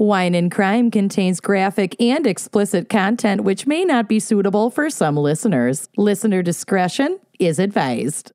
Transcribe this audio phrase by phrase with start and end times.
[0.00, 5.14] Wine and Crime contains graphic and explicit content which may not be suitable for some
[5.14, 5.90] listeners.
[5.98, 8.32] Listener discretion is advised.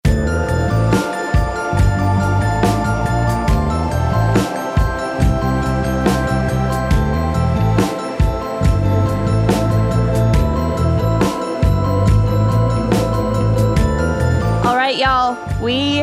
[14.64, 16.02] All right, y'all, we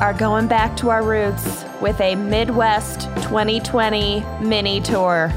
[0.00, 5.30] are going back to our roots with a Midwest 2020 mini tour.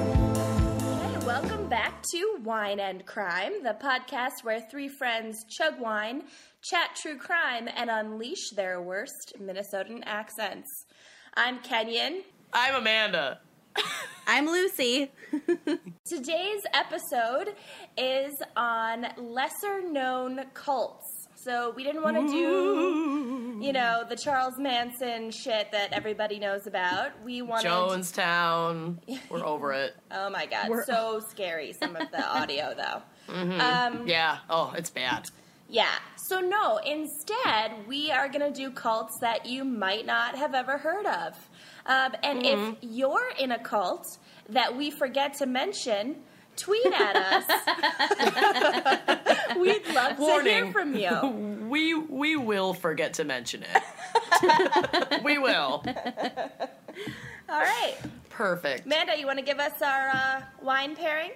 [2.12, 6.24] Hey, welcome back to Wine and Crime, the podcast where three friends chug wine,
[6.62, 10.86] chat true crime, and unleash their worst Minnesotan accents.
[11.34, 12.22] I'm Kenyon.
[12.52, 13.40] I'm Amanda.
[14.26, 15.10] I'm Lucy.
[16.04, 17.54] Today's episode
[17.96, 21.11] is on lesser known cults.
[21.44, 26.66] So we didn't want to do, you know, the Charles Manson shit that everybody knows
[26.68, 27.20] about.
[27.24, 28.98] We wanted Jonestown.
[29.28, 29.96] We're over it.
[30.10, 33.02] Oh my god, so scary some of the audio though.
[33.34, 34.38] Um, Yeah.
[34.48, 35.30] Oh, it's bad.
[35.68, 35.94] yeah.
[36.16, 41.06] So no, instead we are gonna do cults that you might not have ever heard
[41.06, 41.36] of.
[41.86, 46.16] Um, and if you're in a cult that we forget to mention,
[46.56, 47.44] tweet at us.
[49.56, 51.58] We'd love to hear from you.
[51.72, 55.22] We we will forget to mention it.
[55.24, 55.82] we will.
[57.48, 57.94] All right,
[58.28, 58.84] Perfect.
[58.84, 61.30] Amanda, you want to give us our uh, wine pairing?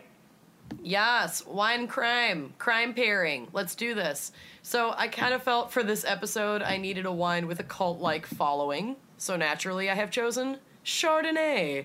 [0.82, 3.48] Yes, wine crime, crime pairing.
[3.52, 4.32] Let's do this.
[4.62, 8.26] So I kind of felt for this episode I needed a wine with a cult-like
[8.26, 8.96] following.
[9.16, 11.84] So naturally, I have chosen Chardonnay.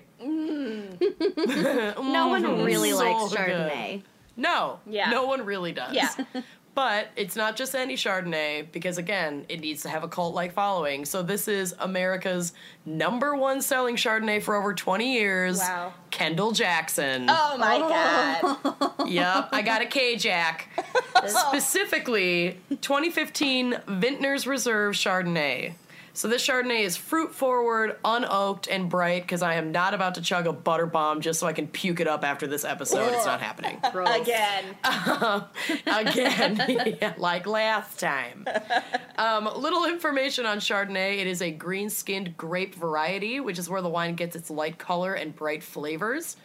[0.98, 2.12] Mm-hmm.
[2.12, 2.62] No one mm-hmm.
[2.62, 3.38] really so likes good.
[3.38, 4.02] Chardonnay.
[4.36, 5.10] No, Yeah.
[5.10, 5.94] no one really does.
[5.94, 6.10] Yeah.
[6.74, 11.04] But it's not just any Chardonnay because again, it needs to have a cult-like following.
[11.04, 12.54] So this is America's
[12.86, 15.58] number one selling Chardonnay for over 20 years.
[15.58, 15.92] Wow.
[16.10, 17.26] Kendall Jackson.
[17.28, 18.58] Oh my oh.
[18.62, 18.92] god.
[19.08, 20.68] Yep, I got a K Jack.
[21.26, 25.74] Specifically, 2015 Vintners Reserve Chardonnay.
[26.14, 30.20] So this Chardonnay is fruit forward, unoaked, and bright because I am not about to
[30.20, 33.14] chug a butter bomb just so I can puke it up after this episode.
[33.14, 33.80] It's not happening.
[34.20, 34.64] Again.
[35.86, 38.46] Again, yeah, like last time.
[39.16, 41.18] Um, little information on Chardonnay.
[41.18, 44.78] It is a green skinned grape variety, which is where the wine gets its light
[44.78, 46.36] color and bright flavors.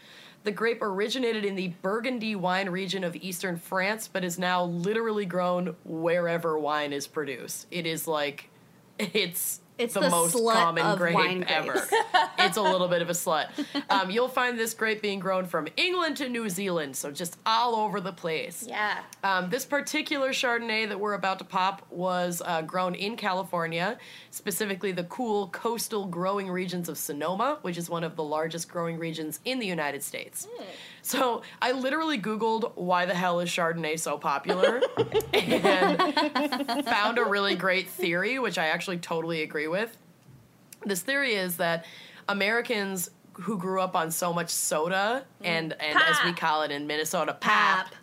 [0.46, 5.26] The grape originated in the Burgundy wine region of eastern France, but is now literally
[5.26, 7.68] grown wherever wine is produced.
[7.70, 8.50] It is like,
[9.00, 9.62] it's.
[9.78, 11.88] It's the, the most common grape ever.
[12.40, 13.50] it's a little bit of a slut.
[13.92, 17.76] Um, you'll find this grape being grown from England to New Zealand, so just all
[17.76, 18.66] over the place.
[18.68, 19.00] Yeah.
[19.24, 23.98] Um, this particular Chardonnay that we're about to pop was uh, grown in California,
[24.32, 28.98] specifically the cool coastal growing regions of Sonoma, which is one of the largest growing
[28.98, 30.48] regions in the United States.
[31.08, 34.82] So I literally Googled why the hell is Chardonnay so popular
[35.34, 39.96] and found a really great theory, which I actually totally agree with.
[40.86, 41.86] This theory is that
[42.28, 46.88] Americans who grew up on so much soda and, and as we call it in
[46.88, 47.94] Minnesota, pap,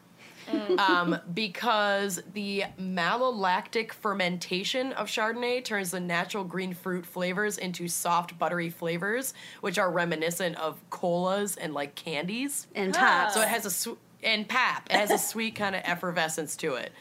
[0.78, 8.38] um, because the malolactic fermentation of Chardonnay turns the natural green fruit flavors into soft,
[8.38, 12.66] buttery flavors, which are reminiscent of colas and like candies.
[12.74, 13.34] And tops.
[13.34, 14.86] So it has a sw- and pap.
[14.90, 16.92] It has a sweet kind of effervescence to it.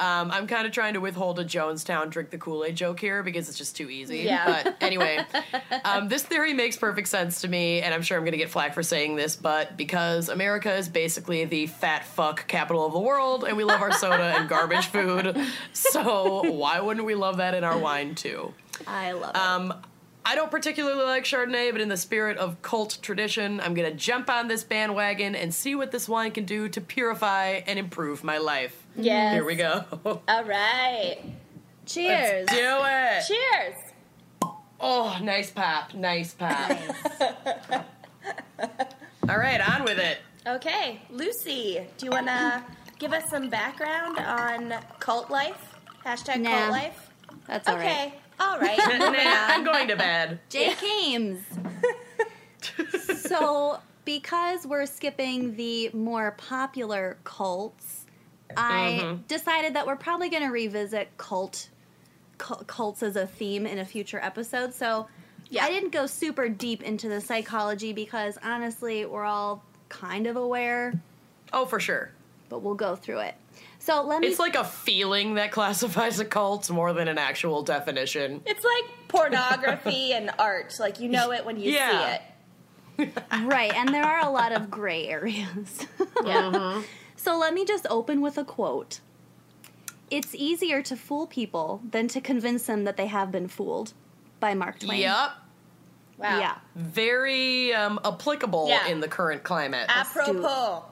[0.00, 3.22] Um, I'm kind of trying to withhold a Jonestown drink the Kool Aid joke here
[3.22, 4.20] because it's just too easy.
[4.20, 4.62] Yeah.
[4.62, 5.20] But anyway,
[5.84, 8.48] um, this theory makes perfect sense to me, and I'm sure I'm going to get
[8.48, 12.98] flack for saying this, but because America is basically the fat fuck capital of the
[12.98, 15.36] world, and we love our soda and garbage food,
[15.74, 18.54] so why wouldn't we love that in our wine too?
[18.86, 19.36] I love it.
[19.36, 19.74] Um,
[20.24, 24.28] I don't particularly like Chardonnay, but in the spirit of cult tradition, I'm gonna jump
[24.30, 28.38] on this bandwagon and see what this wine can do to purify and improve my
[28.38, 28.86] life.
[28.96, 29.34] Yes.
[29.34, 29.84] Here we go.
[30.28, 31.18] All right.
[31.86, 32.48] Cheers.
[32.48, 33.24] Let's Do it.
[33.26, 33.74] Cheers.
[34.80, 35.94] Oh, nice pap.
[35.94, 36.78] Nice pap.
[39.28, 40.18] All right, on with it.
[40.46, 42.62] Okay, Lucy, do you want to
[42.98, 45.74] give us some background on cult life?
[46.04, 46.50] Hashtag Nah.
[46.50, 47.10] cult life?
[47.46, 47.84] That's all right.
[47.86, 48.78] okay, all right.
[48.98, 50.40] Nah, I'm going to bed.
[50.48, 51.42] Jake Ames.
[53.20, 57.99] so, because we're skipping the more popular cults,
[58.56, 59.22] I mm-hmm.
[59.28, 61.68] decided that we're probably going to revisit cult
[62.38, 64.72] cults as a theme in a future episode.
[64.72, 65.08] So,
[65.50, 65.64] Yeah.
[65.64, 70.94] I didn't go super deep into the psychology because honestly, we're all kind of aware,
[71.52, 72.12] Oh, for sure.
[72.48, 73.34] but we'll go through it.
[73.78, 77.62] So, let me It's like a feeling that classifies a cult more than an actual
[77.62, 78.40] definition.
[78.46, 80.76] It's like pornography and art.
[80.80, 82.18] Like, you know it when you Yeah.
[82.98, 83.12] see it.
[83.44, 85.86] right, and there are a lot of gray areas.
[86.24, 86.52] Yeah.
[86.52, 86.82] Mm-hmm.
[87.22, 89.00] So let me just open with a quote.
[90.10, 93.92] It's easier to fool people than to convince them that they have been fooled.
[94.40, 95.00] By Mark Twain.
[95.00, 95.30] Yep.
[96.16, 96.38] Wow.
[96.38, 96.54] Yeah.
[96.74, 98.88] Very um, applicable Yeah.
[98.88, 99.84] in the current climate.
[99.90, 100.84] Apropos.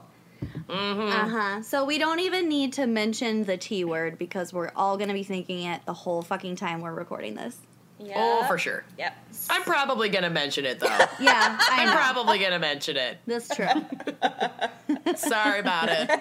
[0.68, 1.62] Uh huh.
[1.62, 5.14] So we don't even need to mention the T word because we're all going to
[5.14, 7.56] be thinking it the whole fucking time we're recording this.
[8.00, 8.14] Yeah.
[8.16, 8.84] Oh, for sure.
[8.98, 9.16] Yep.
[9.50, 10.86] I'm probably going to mention it, though.
[11.20, 11.94] Yeah, I I'm know.
[11.94, 13.18] probably going to mention it.
[13.26, 13.66] That's true.
[15.16, 16.20] Sorry about it.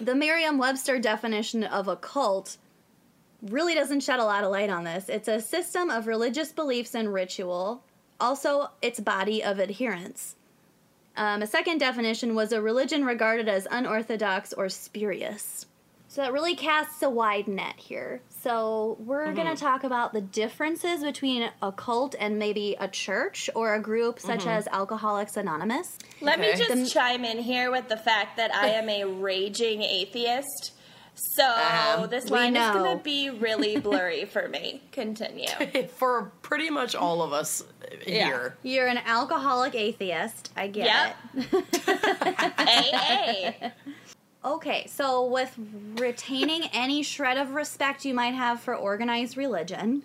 [0.00, 2.56] the Merriam Webster definition of a cult
[3.42, 5.08] really doesn't shed a lot of light on this.
[5.08, 7.82] It's a system of religious beliefs and ritual,
[8.20, 10.34] also, its body of adherents.
[11.16, 15.66] Um, a second definition was a religion regarded as unorthodox or spurious.
[16.08, 18.20] So that really casts a wide net here.
[18.48, 23.50] So we're going to talk about the differences between a cult and maybe a church
[23.54, 25.98] or a group such as Alcoholics Anonymous.
[26.22, 29.82] Let me just The- chime in here with the fact that I am a raging
[29.82, 30.72] atheist.
[31.14, 32.06] So Uh-huh.
[32.06, 34.80] this line is going to be really blurry for me.
[34.92, 35.48] Continue.
[35.98, 37.62] For pretty much all of us
[38.06, 38.56] here.
[38.62, 40.52] You're an alcoholic atheist.
[40.56, 41.16] I get Yep.
[41.52, 43.54] it.
[43.64, 43.70] AA.
[44.44, 45.52] Okay, so with
[45.98, 50.02] retaining any shred of respect you might have for organized religion,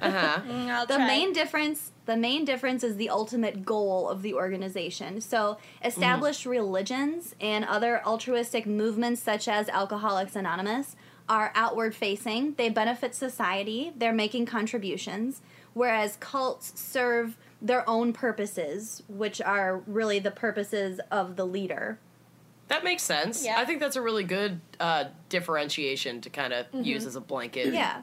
[0.00, 0.40] Uh-huh.
[0.46, 1.06] Mm, the try.
[1.06, 5.20] main difference the main difference is the ultimate goal of the organization.
[5.20, 10.96] So, established religions and other altruistic movements such as Alcoholics Anonymous
[11.28, 12.54] are outward facing.
[12.54, 15.42] They benefit society, they're making contributions,
[15.74, 21.98] whereas cults serve their own purposes, which are really the purposes of the leader.
[22.72, 23.44] That makes sense.
[23.44, 23.58] Yeah.
[23.58, 27.74] I think that's a really good uh, differentiation to kind of use as a blanket.
[27.74, 28.00] Yeah.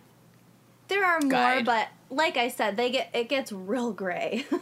[0.90, 1.66] There are more, Guide.
[1.66, 4.46] but like I said, they get it gets real gray.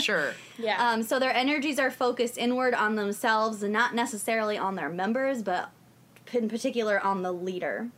[0.00, 0.34] Sure.
[0.58, 0.90] Yeah.
[0.90, 5.40] um, so their energies are focused inward on themselves and not necessarily on their members,
[5.40, 5.70] but
[6.32, 7.88] in particular on the leader.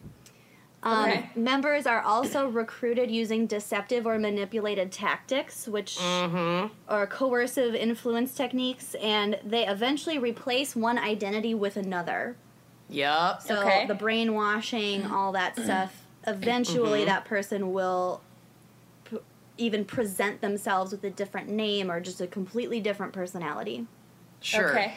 [0.86, 1.30] Um, Okay.
[1.34, 5.98] Members are also recruited using deceptive or manipulated tactics, which
[6.88, 12.36] are coercive influence techniques, and they eventually replace one identity with another.
[12.88, 13.42] Yep.
[13.42, 13.86] So Okay.
[13.86, 16.02] the brainwashing, all that stuff.
[16.24, 18.20] Eventually, that person will
[19.04, 19.18] p-
[19.58, 23.86] even present themselves with a different name or just a completely different personality.
[24.40, 24.70] Sure.
[24.70, 24.92] Okay.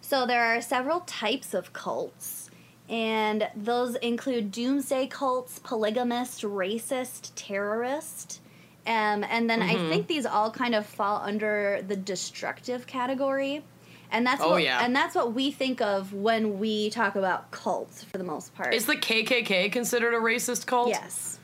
[0.00, 2.43] So there are several types of cults,
[2.88, 8.40] and those include doomsday cults, polygamist, racist, terrorist.
[8.86, 9.86] Um, and then Mm-hmm.
[9.86, 13.64] I think these all kind of fall under the destructive category.
[14.10, 14.84] And that's Oh, what yeah.
[14.84, 18.74] and that's what we think of when we talk about cults for the most part.
[18.74, 20.88] Is the KKK considered a racist cult?
[20.90, 21.38] yes.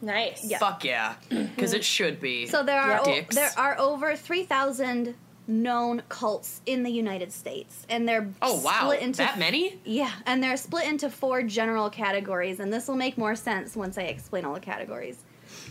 [0.00, 0.44] Nice.
[0.44, 0.58] Yeah.
[0.58, 1.14] Fuck yeah.
[1.28, 2.46] Because it should be.
[2.46, 5.14] So there are o- there are over three thousand
[5.48, 8.80] known cults in the United States, and they're Oh, wow.
[8.82, 9.78] split into That many?
[9.84, 13.96] Yeah, and they're split into four general categories, and this will make more sense once
[13.98, 15.18] I explain all the categories.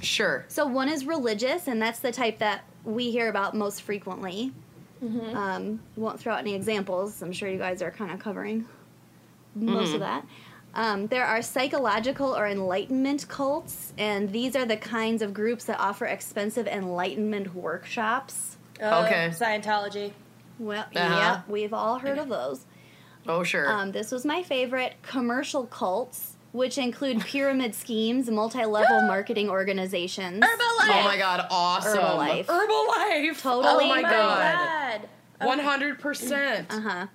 [0.02, 0.46] Sure.
[0.48, 4.54] So one is religious, and that's the type that we hear about most frequently.
[5.36, 7.22] Um, won't throw out any examples.
[7.22, 8.66] I'm sure you guys are kind of covering
[9.54, 10.26] most of that.
[10.74, 15.80] Um, there are psychological or enlightenment cults, and these are the kinds of groups that
[15.80, 18.58] offer expensive enlightenment workshops.
[18.82, 19.30] Oh, Okay.
[19.30, 20.12] Scientology.
[20.60, 21.16] Well, Uh-huh.
[21.16, 22.66] yeah, we've all heard of those.
[23.28, 23.70] Oh, sure.
[23.70, 30.44] Um, this was my favorite commercial cults, which include pyramid schemes, multi-level marketing organizations.
[30.44, 31.00] Herbalife.
[31.00, 31.98] oh my god, awesome.
[31.98, 32.46] Herbalife.
[32.46, 33.42] Herbalife.
[33.42, 33.86] Totally.
[33.86, 35.02] Oh my my god.
[35.42, 35.60] God.
[35.60, 36.66] 100%.
[36.70, 37.08] Uh huh.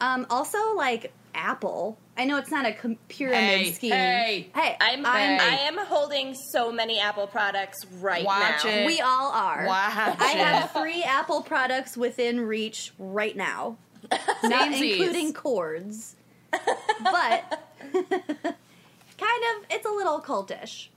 [0.00, 1.98] Um, also, like Apple.
[2.16, 3.90] I know it's not a com- pyramid Hey, scheme.
[3.92, 4.48] hey.
[4.54, 8.70] hey, I'm, I'm- I am holding so many Apple products right Watch now.
[8.70, 8.86] it.
[8.86, 9.66] we all are.
[9.66, 13.76] Watch I have three Apple products within reach right now,
[14.44, 16.14] not including cords.
[16.52, 17.60] but
[17.92, 20.88] kind of it's a little cultish.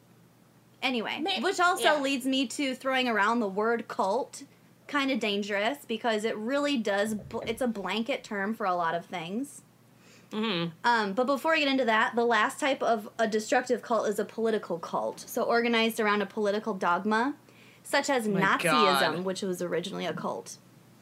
[0.83, 1.99] Anyway, May- which also yeah.
[2.01, 4.43] leads me to throwing around the word cult.
[4.87, 7.13] Kind of dangerous because it really does.
[7.15, 9.63] bl- It's a blanket term for a lot of things.
[10.33, 14.19] Um, but before we get into that, the last type of a destructive cult is
[14.19, 15.21] a political cult.
[15.27, 17.35] So organized around a political dogma,
[17.83, 18.61] such as My Nazism,
[19.15, 19.19] God.
[19.25, 20.57] which was originally a cult.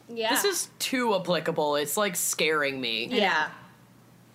[0.08, 0.30] Yeah.
[0.30, 1.76] This is too applicable.
[1.78, 3.08] It's like scaring me.
[3.08, 3.50] Yeah.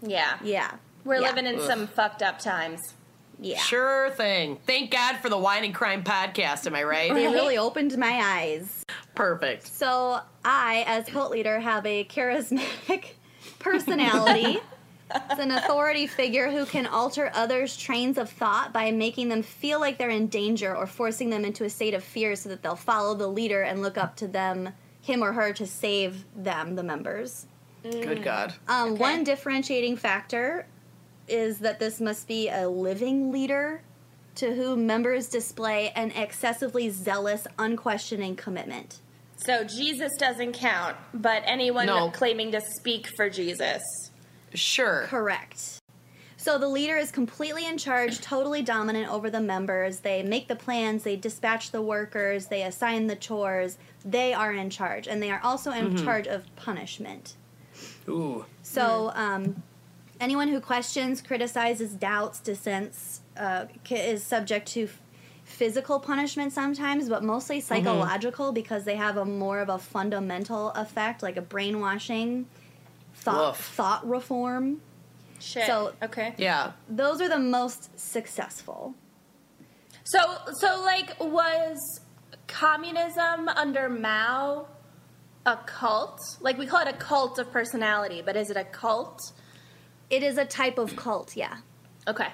[0.02, 0.38] Yeah.
[0.42, 0.72] Yeah.
[1.04, 1.28] We're Yeah.
[1.28, 1.66] living in Ugh.
[1.66, 2.94] some fucked up times.
[3.38, 3.58] Yeah.
[3.58, 4.58] Sure thing.
[4.66, 7.14] Thank God for the Wine and Crime podcast, am I right?
[7.14, 8.84] They really opened my eyes.
[9.14, 9.66] Perfect.
[9.66, 13.04] So I, as cult leader, have a charismatic
[13.60, 14.58] personality.
[15.14, 19.80] it's an authority figure who can alter others' trains of thought by making them feel
[19.80, 22.76] like they're in danger or forcing them into a state of fear so that they'll
[22.76, 24.70] follow the leader and look up to them,
[25.02, 27.46] him or her, to save them, the members.
[27.82, 28.54] Good God.
[28.68, 29.00] Um, Okay.
[29.00, 30.66] One differentiating factor
[31.28, 33.82] is that this must be a living leader
[34.36, 38.98] to whom members display an excessively zealous, unquestioning commitment.
[39.36, 42.10] So Jesus doesn't count, but anyone No.
[42.10, 43.82] claiming to speak for Jesus.
[44.54, 45.06] Sure.
[45.08, 45.80] Correct.
[46.36, 50.00] So the leader is completely in charge, totally dominant over the members.
[50.00, 53.76] They make the plans, they dispatch the workers, they assign the chores.
[54.06, 57.34] They are in charge, and they are also in charge of punishment.
[58.08, 58.46] Ooh.
[58.62, 59.62] So, um,
[60.18, 64.98] anyone who questions, criticizes, doubts, dissents uh, is subject to f-
[65.44, 71.22] physical punishment sometimes, but mostly psychological because they have a more of a fundamental effect,
[71.22, 72.46] like a brainwashing,
[73.20, 73.58] thought Woof.
[73.58, 74.80] thought reform.
[75.38, 75.66] Shit.
[75.66, 76.34] So- okay.
[76.36, 76.72] Yeah.
[76.88, 78.94] Those are the most successful.
[80.04, 80.18] So
[80.54, 82.00] so like was
[82.46, 84.66] communism under Mao
[85.46, 86.20] a cult?
[86.40, 89.18] Like we call it a cult of personality, but is it a cult?
[90.10, 91.58] It is a type of cult, yeah.
[92.08, 92.28] Okay.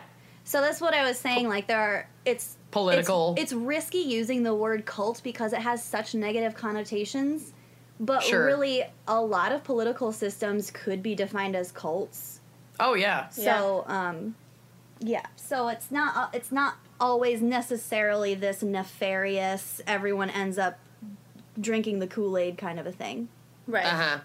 [0.44, 1.48] So that's what I was saying.
[1.48, 3.34] Like there are, it's Political.
[3.36, 7.52] It's, it's risky using the word cult because it has such negative connotations.
[7.98, 8.44] But Sure.
[8.44, 12.40] really, a lot of political systems could be defined as cults.
[12.78, 13.28] Oh yeah.
[13.30, 14.34] So, um,
[15.00, 15.24] yeah.
[15.36, 19.80] So it's not uh, it's not always necessarily this nefarious.
[19.86, 20.78] Everyone ends up
[21.58, 23.28] drinking the Kool Aid kind of a thing.
[23.66, 23.86] Right.
[23.86, 24.18] Uh huh.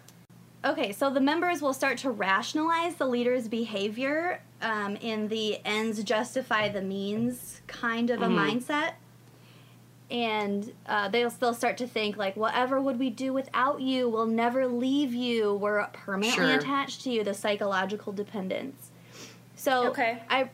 [0.64, 6.04] Okay, so the members will start to rationalize the leader's behavior um, in the ends
[6.04, 8.94] justify the means kind of a mindset.
[10.12, 14.10] And uh, they'll still start to think, like, whatever would we do without you?
[14.10, 15.54] We'll never leave you.
[15.56, 16.60] We're permanently Sure.
[16.60, 18.92] attached to you, the psychological dependence.
[19.56, 20.22] So Okay.
[20.30, 20.50] I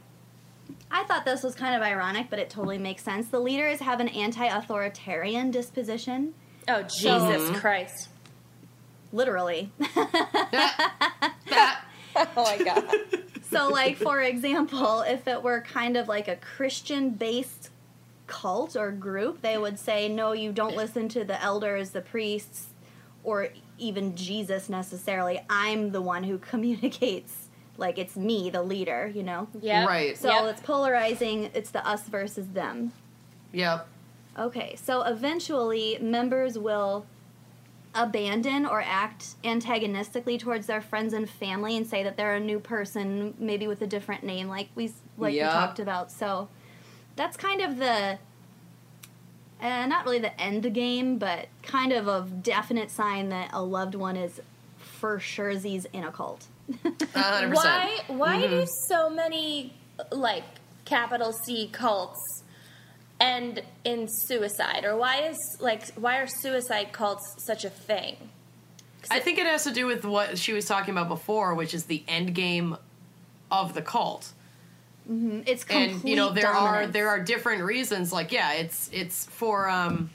[0.92, 3.28] I thought this was kind of ironic, but it totally makes sense.
[3.30, 6.34] The leaders have an anti-authoritarian disposition,
[6.68, 8.10] Oh Jesus Christ.
[9.12, 9.72] literally.
[12.16, 12.96] Oh my god.
[13.52, 17.70] So, like, for example, if it were kind of like a Christian based
[18.28, 22.68] cult or group, they would say, no, you don't listen to the elders, the priests,
[23.24, 25.42] or even Jesus necessarily.
[25.50, 27.48] I'm the one who communicates.
[27.78, 29.48] Like, it's me, the leader, you know?
[29.62, 29.86] yeah.
[29.86, 30.18] Right.
[30.18, 30.44] So Yep.
[30.54, 31.52] it's polarizing.
[31.54, 32.92] It's the us versus them.
[33.54, 33.88] Yep.
[34.40, 37.06] Okay, so eventually members will
[37.96, 42.60] abandon or act antagonistically towards their friends and family and say that they're a new
[42.60, 45.48] person, maybe with a different name, like we like Yeah.
[45.48, 46.12] we talked about.
[46.12, 46.50] So
[47.18, 48.18] that's kind of the
[49.60, 53.96] uh, not really the end game, but kind of a definite sign that a loved
[53.96, 54.40] one is
[54.78, 56.46] for sure in a cult.
[57.14, 57.56] Hundred percent.
[57.56, 59.74] Why why do so many
[60.12, 60.44] like
[60.86, 62.44] capital C cults
[63.20, 64.86] end in suicide?
[64.86, 68.16] Or why is like why are suicide cults such a thing?
[69.10, 71.86] I think it has to do with what she was talking about before, which is
[71.86, 72.78] the end game
[73.50, 74.34] of the cult.
[75.10, 79.26] It's complete and you know there are there are different reasons like yeah it's it's
[79.26, 80.10] for um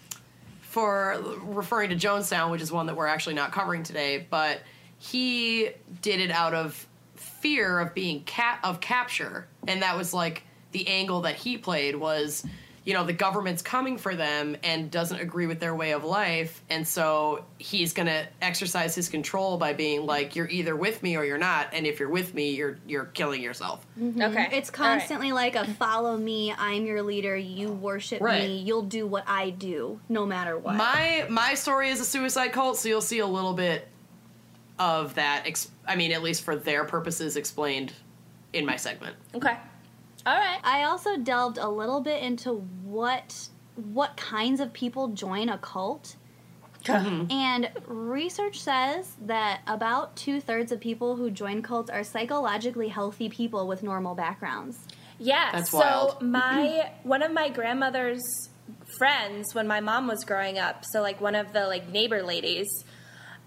[0.60, 4.60] for referring to jonestown which is one that we're actually not covering today but
[4.98, 5.70] he
[6.00, 9.48] did it out of fear of being cap of capture.
[9.66, 12.46] And that was like the angle that he played was
[12.84, 16.62] you know the government's coming for them and doesn't agree with their way of life
[16.68, 21.16] and so he's going to exercise his control by being like you're either with me
[21.16, 24.20] or you're not and if you're with me you're you're killing yourself mm-hmm.
[24.22, 24.48] Okay.
[24.52, 24.98] It's All right.
[24.98, 28.42] constantly like a follow me, I'm your leader, you worship Right.
[28.42, 30.74] me, you'll do what I do, no matter what.
[30.74, 33.86] My my story is a suicide cult, so you'll see a little bit
[34.78, 35.42] of that.
[35.46, 37.92] Ex- I mean, at least for their purposes, explained
[38.52, 39.16] in my segment.
[39.34, 39.56] Okay.
[40.26, 40.60] All right.
[40.62, 42.52] I also delved a little bit into
[42.84, 46.16] what what kinds of people join a cult.
[47.30, 53.28] And research says that about two thirds of people who join cults are psychologically healthy
[53.28, 54.78] people with normal backgrounds.
[55.18, 55.50] Yeah.
[55.52, 56.22] That's so wild.
[56.22, 58.22] my one of my grandmother's
[58.98, 62.68] friends when my mom was growing up, so like one of the like neighbor ladies,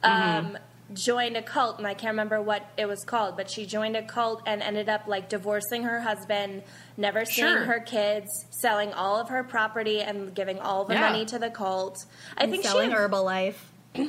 [0.03, 0.45] Mm-hmm.
[0.47, 0.57] um,
[0.93, 4.03] joined a cult, and I can't remember what it was called, but she joined a
[4.03, 6.61] cult and ended up like divorcing her husband,
[6.97, 7.63] never seeing Sure.
[7.65, 11.01] her kids, selling all of her property, and giving all the Yeah.
[11.01, 12.05] money to the cult.
[12.37, 12.95] I think selling she.
[12.95, 13.55] Herbalife.
[13.93, 14.03] But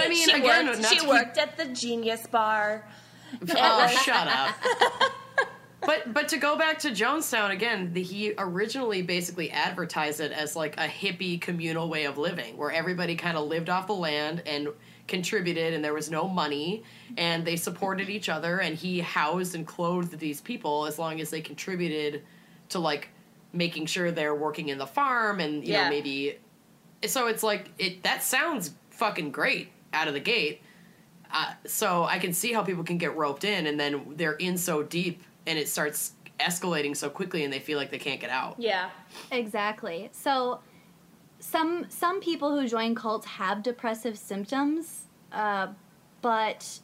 [0.00, 2.86] I mean, she again, worked, she to keep- worked at the Genius Bar.
[3.56, 4.54] Oh, shut up.
[5.86, 10.56] But but to go back to Jonestown again, the, he originally basically advertised it as
[10.56, 14.42] like a hippie communal way of living, where everybody kind of lived off the land
[14.46, 14.68] and
[15.06, 16.82] contributed, and there was no money,
[17.16, 21.30] and they supported each other, and he housed and clothed these people as long as
[21.30, 22.22] they contributed
[22.70, 23.08] to like
[23.52, 25.84] making sure they're working in the farm, and you Yeah.
[25.84, 26.38] know maybe.
[27.06, 30.60] So it's like it that sounds fucking great out of the gate.
[31.32, 34.56] Uh, so I can see how people can get roped in, and then they're in
[34.58, 38.30] so deep, and it starts escalating so quickly, and they feel like they can't get
[38.30, 38.56] out.
[38.58, 38.90] Yeah.
[39.30, 40.08] Exactly.
[40.12, 40.60] So
[41.38, 45.68] some some people who join cults have depressive symptoms, uh,
[46.22, 46.80] but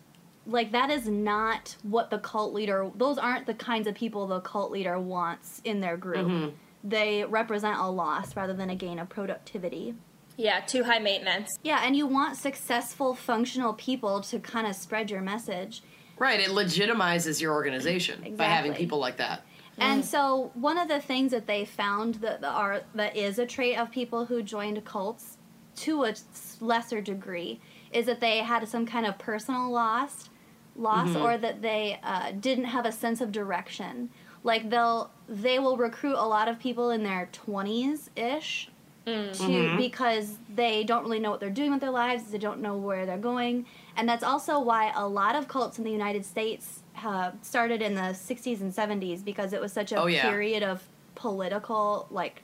[0.47, 2.91] like that is not what the cult leader.
[2.97, 6.55] Those aren't the kinds of people the cult leader wants in their group.
[6.85, 9.95] They represent a loss rather than a gain of productivity.
[10.37, 10.61] Yeah.
[10.61, 11.51] Too high maintenance.
[11.63, 15.83] Yeah, and you want successful, functional people to kind of spread your message.
[16.19, 16.41] Right?
[16.41, 19.43] It legitimizes your organization by having people like that.
[19.79, 20.07] And mm.
[20.07, 23.91] so one of the things that they found that are that is a trait of
[23.91, 25.39] people who joined cults
[25.77, 26.15] to a
[26.61, 27.61] lesser degree
[27.93, 30.29] is that they had some kind of personal loss
[30.77, 31.23] loss mm-hmm.
[31.23, 34.11] or that they uh, didn't have a sense of direction.
[34.45, 38.69] Like they'll they will recruit a lot of people in their 20s ish
[39.07, 39.33] mm.
[39.33, 39.77] to mm-hmm.
[39.77, 43.07] because they don't really know what they're doing with their lives they don't know where
[43.07, 43.65] they're going
[43.97, 47.95] and that's also why a lot of cults in the united states uh, started in
[47.95, 50.29] the 60s and 70s because it was such a Oh, yeah.
[50.29, 50.83] period of
[51.15, 52.43] political like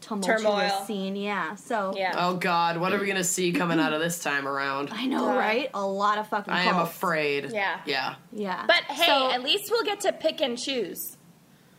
[0.00, 0.84] tumultuous Turmoil.
[0.86, 2.14] scene yeah so Yeah.
[2.16, 4.90] Oh God, what are we gonna see coming out of this time around?
[4.92, 5.36] i know God.
[5.36, 7.50] right a lot of fucking I am afraid.
[7.52, 7.80] Yeah.
[7.84, 8.14] Yeah.
[8.32, 11.16] yeah But hey, So- at least we'll get to pick and choose.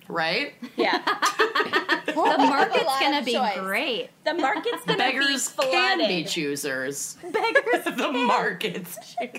[0.09, 0.55] Right?
[0.75, 0.97] Yeah.
[2.07, 3.59] the market's gonna be choice.
[3.59, 7.17] great The market's gonna Beggars can be choosers.
[7.21, 8.97] beggars the markets.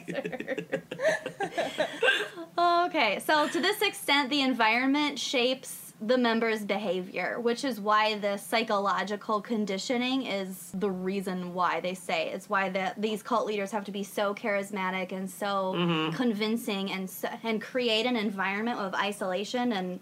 [2.59, 8.37] Okay, so to this extent, the environment shapes the member's behavior, which is why the
[8.37, 13.85] psychological conditioning is the reason why they say it's why that these cult leaders have
[13.85, 16.17] to be so charismatic and so mm-hmm.
[16.17, 20.01] convincing and so, and create an environment of isolation and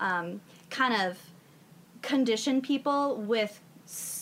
[0.00, 1.18] um, kind of
[2.02, 3.60] condition people with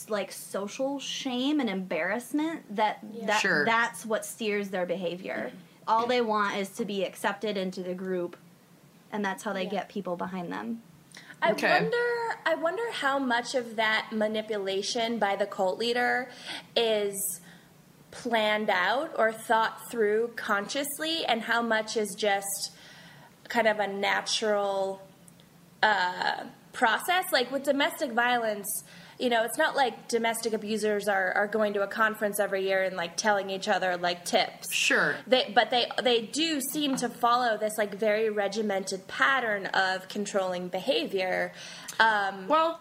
[0.08, 3.64] like social shame and embarrassment that that Sure.
[3.64, 5.50] that's what steers their behavior.
[5.88, 8.36] All they want is to be accepted into the group,
[9.12, 9.70] and that's how they Yeah.
[9.70, 10.82] get people behind them.
[11.42, 11.68] I Okay.
[11.70, 11.96] wonder
[12.46, 16.28] I wonder how much of that manipulation by the cult leader
[16.76, 17.40] is
[18.10, 22.70] planned out or thought through consciously and how much is just
[23.48, 25.00] kind of a natural
[25.84, 28.68] uh, process like with domestic violence
[29.20, 32.82] you know it's not like domestic abusers are, are going to a conference every year
[32.82, 35.14] and like telling each other like tips Sure.
[35.28, 40.66] they but they they do seem to follow this like very regimented pattern of controlling
[40.66, 41.52] behavior
[42.00, 42.80] um, Well,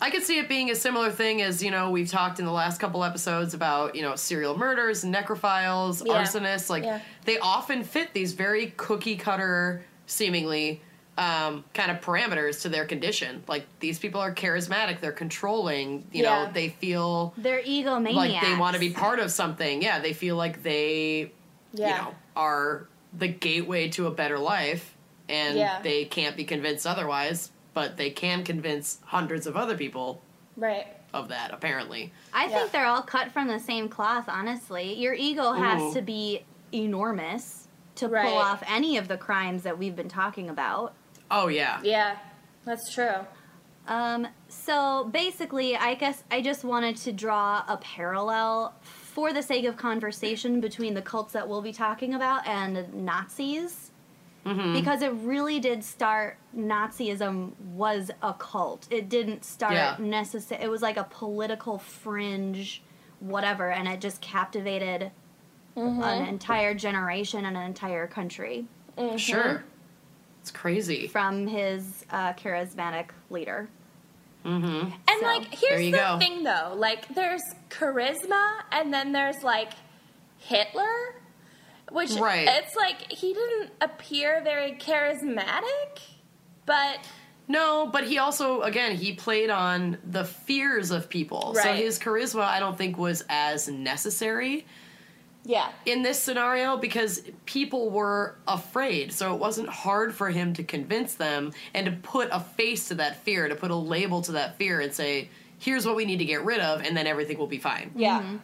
[0.00, 2.52] I could see it being a similar thing as, you know, we've talked in the
[2.52, 6.22] last couple episodes about, you know, serial murders, necrophiles, Yeah.
[6.22, 6.68] arsonists.
[6.70, 7.00] Like, Yeah.
[7.26, 10.82] they often fit these very cookie cutter, seemingly,
[11.18, 13.42] um, kind of parameters to their condition.
[13.48, 16.44] Like, these people are charismatic, they're controlling, you Yeah.
[16.44, 18.14] know, they feel They're egomaniacs.
[18.14, 19.80] like they want to be part of something.
[19.82, 21.32] Yeah, they feel like they,
[21.72, 21.88] Yeah.
[21.88, 24.94] you know, are the gateway to a better life,
[25.28, 25.80] and Yeah.
[25.80, 27.50] they can't be convinced otherwise.
[27.72, 30.22] But they can convince hundreds of other people
[30.56, 31.52] right of that.
[31.52, 32.58] Apparently, I Yeah.
[32.58, 34.24] think they're all cut from the same cloth.
[34.28, 35.92] Honestly, your ego has Ooh.
[35.94, 36.42] to be
[36.74, 38.26] enormous to Right.
[38.26, 40.94] pull off any of the crimes that we've been talking about.
[41.30, 42.16] Oh yeah, yeah
[42.64, 43.26] that's true
[43.88, 49.64] Um, so basically, I guess I just wanted to draw a parallel for the sake
[49.64, 53.92] of conversation between the cults that we'll be talking about and Nazis.
[54.44, 54.74] Mm-hmm.
[54.74, 58.86] Because it really did start, Nazism was a cult.
[58.90, 59.96] It didn't start Yeah.
[59.98, 62.82] necessarily, it was like a political fringe,
[63.20, 65.10] whatever, and it just captivated
[65.74, 66.28] an mm-hmm.
[66.28, 69.16] entire generation and an entire country mm-hmm.
[69.16, 69.64] sure.
[70.46, 71.08] It's crazy.
[71.08, 73.68] from his uh, charismatic leader.
[74.44, 76.18] And So, like, here's the go.
[76.20, 79.72] thing though like, there's charisma, and then there's like
[80.38, 81.16] Hitler,
[81.90, 82.46] which Right.
[82.48, 85.98] it's like he didn't appear very charismatic,
[86.64, 87.00] but
[87.48, 91.56] No, but he also, again, he played on the fears of people.
[91.60, 94.64] So his charisma, I don't think, was as necessary
[95.46, 95.70] yeah.
[95.86, 99.12] in this scenario because people were afraid.
[99.12, 102.96] So it wasn't hard for him to convince them and to put a face to
[102.96, 106.18] that fear, to put a label to that fear and say, here's what we need
[106.18, 107.92] to get rid of, and then everything will be fine.
[107.94, 108.20] Yeah.
[108.20, 108.36] Mm-hmm.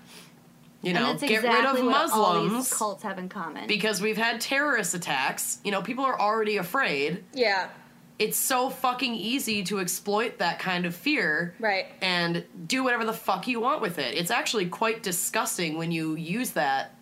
[0.83, 3.29] You and know, that's get exactly rid of what all these Muslims cults have in
[3.29, 3.69] common.
[3.69, 5.61] because we've had terrorist attacks.
[5.65, 7.25] You know, people are already afraid.
[7.33, 7.69] Yeah.
[8.23, 11.87] It's so fucking easy to exploit that kind of fear Right.
[12.01, 14.15] and do whatever the fuck you want with it.
[14.17, 16.95] It's actually quite disgusting when you use that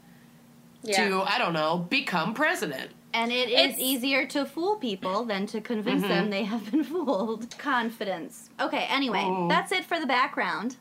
[0.82, 1.08] Yeah.
[1.08, 2.92] to, I don't know, become president.
[3.12, 6.08] And it is It's- easier to fool people than to convince Mm-hmm.
[6.08, 7.54] them they have been fooled.
[7.58, 8.48] Confidence.
[8.58, 9.46] Okay, anyway, Ooh.
[9.48, 10.76] that's it for the background.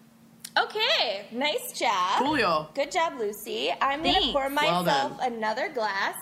[0.58, 1.26] Okay.
[1.32, 2.22] Nice job.
[2.24, 2.74] Coolio.
[2.76, 3.72] Good job, Lucy.
[3.82, 4.86] I'm going to pour myself
[5.18, 5.34] done.
[5.34, 6.16] another glass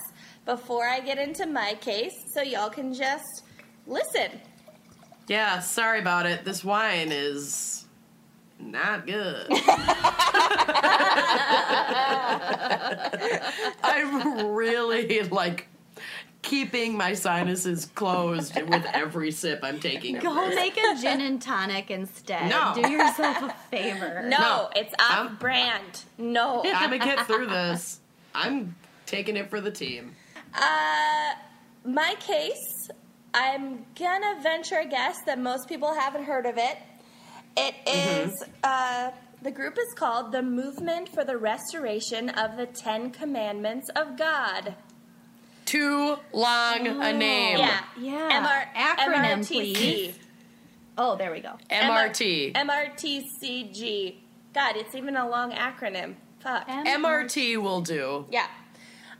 [0.45, 3.43] before I get into my case so y'all can just
[3.87, 4.39] listen.
[5.27, 6.45] Yeah, sorry about it.
[6.45, 7.85] This wine is
[8.59, 9.47] not good.
[13.83, 15.67] I'm really like
[16.41, 20.17] keeping my sinuses closed with every sip I'm taking.
[20.17, 20.55] of Go this.
[20.55, 22.49] make a gin and tonic instead.
[22.49, 22.73] No.
[22.75, 24.23] Do yourself a favor.
[24.27, 24.69] No, No.
[24.75, 26.03] it's off I'm- brand.
[26.17, 26.61] No.
[26.65, 27.99] I'm gonna get through this.
[28.33, 30.15] I'm taking it for the team.
[30.53, 31.33] Uh,
[31.85, 32.89] my case,
[33.39, 36.77] I'm gonna venture a guess that most people haven't heard of it.
[37.55, 38.51] It is, Mm-hmm.
[38.63, 39.11] uh,
[39.43, 44.75] the group is called the Movement for the Restoration of the Ten Commandments of God.
[45.65, 47.57] Too long a name.
[47.59, 47.81] Yeah.
[47.99, 48.63] Yeah.
[48.75, 49.47] Acronym, MRTC.
[49.47, 50.19] please.
[50.97, 51.53] Oh, there we go.
[51.69, 52.53] MRT.
[52.53, 54.15] MRTCG.
[54.53, 56.15] God, it's even a long acronym.
[56.39, 56.67] Fuck.
[56.67, 58.25] MRT will do.
[58.31, 58.47] yeah.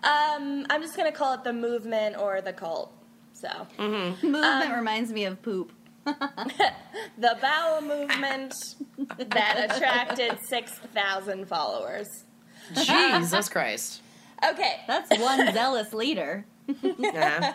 [0.04, 2.94] Um, I'm just gonna call it the movement or the cult.
[3.39, 5.71] So, Movement Um, reminds me of poop.
[6.06, 8.54] the bowel movement
[9.17, 12.08] that attracted 6,000 followers.
[12.73, 14.02] Jesus Christ.
[14.47, 16.45] Okay, That's one zealous leader.
[16.69, 17.54] Uh-huh.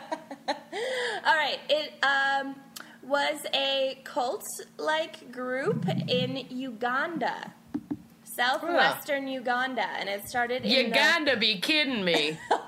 [0.49, 1.59] all right.
[1.69, 2.57] It um,
[3.03, 4.45] was a cult
[4.79, 7.53] like group in Uganda,
[8.37, 12.39] southwestern Uganda, and it started You in the- gotta be kidding me.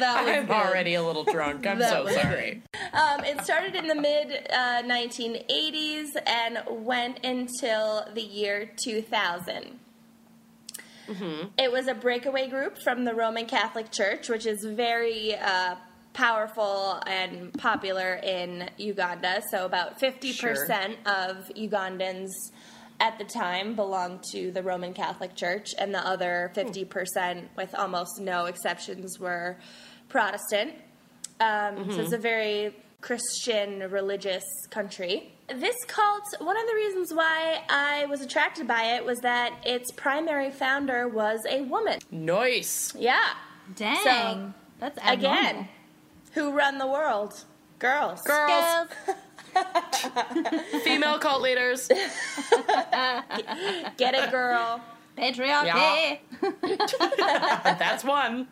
[0.00, 0.52] That was I'm good.
[0.52, 1.66] already a little drunk.
[1.66, 2.62] I'm so sorry.
[2.92, 9.78] Um, it started in the mid uh, 1980s and went until the year 2000.
[11.58, 15.74] It was a breakaway group from the Roman Catholic Church, which is very uh,
[16.12, 19.42] powerful and popular in Uganda.
[19.50, 22.30] So, about 50% of Ugandans
[22.98, 28.20] at the time belonged to the Roman Catholic Church, and the other 50%, with almost
[28.20, 29.56] no exceptions, were
[30.08, 30.74] Protestant.
[31.40, 35.32] Um, So it's a very Christian religious country.
[35.48, 39.90] This cult, one of the reasons why I was attracted by it was that its
[39.92, 41.98] primary founder was a woman.
[42.10, 42.94] Nice.
[42.94, 43.24] Yeah.
[43.74, 43.96] Dang.
[44.04, 45.38] So, That's abnormal.
[45.38, 45.68] Again,
[46.32, 47.44] who run the world?
[47.78, 48.22] Girls.
[48.22, 48.88] Girls.
[50.84, 51.88] Female cult leaders.
[53.96, 54.80] Get it, girl.
[55.18, 55.66] Patriarchy.
[55.66, 56.16] Yeah.
[57.78, 58.48] That's one.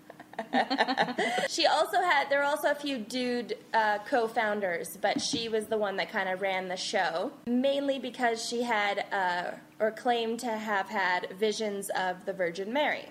[1.49, 5.67] She also had, there were also a few dude uh, co founders, but she was
[5.67, 10.39] the one that kind of ran the show, mainly because she had, uh, or claimed
[10.41, 13.07] to have had visions of the Virgin Mary.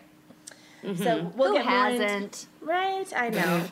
[0.96, 2.46] So we'll Who get more into- hasn't?
[2.62, 3.64] Right, I know.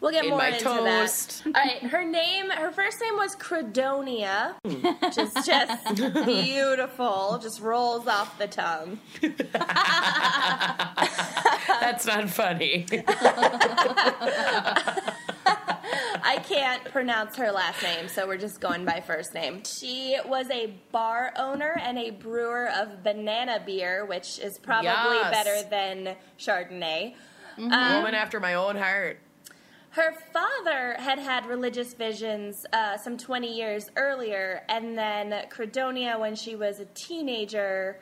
[0.00, 1.44] We'll get In more my into toast.
[1.44, 1.56] that.
[1.56, 5.94] All right, her name, her first name was Credonia, which is just
[6.26, 7.38] beautiful.
[7.42, 8.98] Just rolls off the tongue.
[11.80, 12.86] That's not funny.
[16.28, 19.62] I can't pronounce her last name, so we're just going by first name.
[19.64, 25.30] She was a bar owner and a brewer of banana beer, which is probably Yes.
[25.30, 27.14] better than Chardonnay.
[27.58, 29.18] Woman um, after my own heart.
[29.96, 36.34] Her father had had religious visions uh, some 20 years earlier, and then Credonia, when
[36.34, 37.98] she was a teenager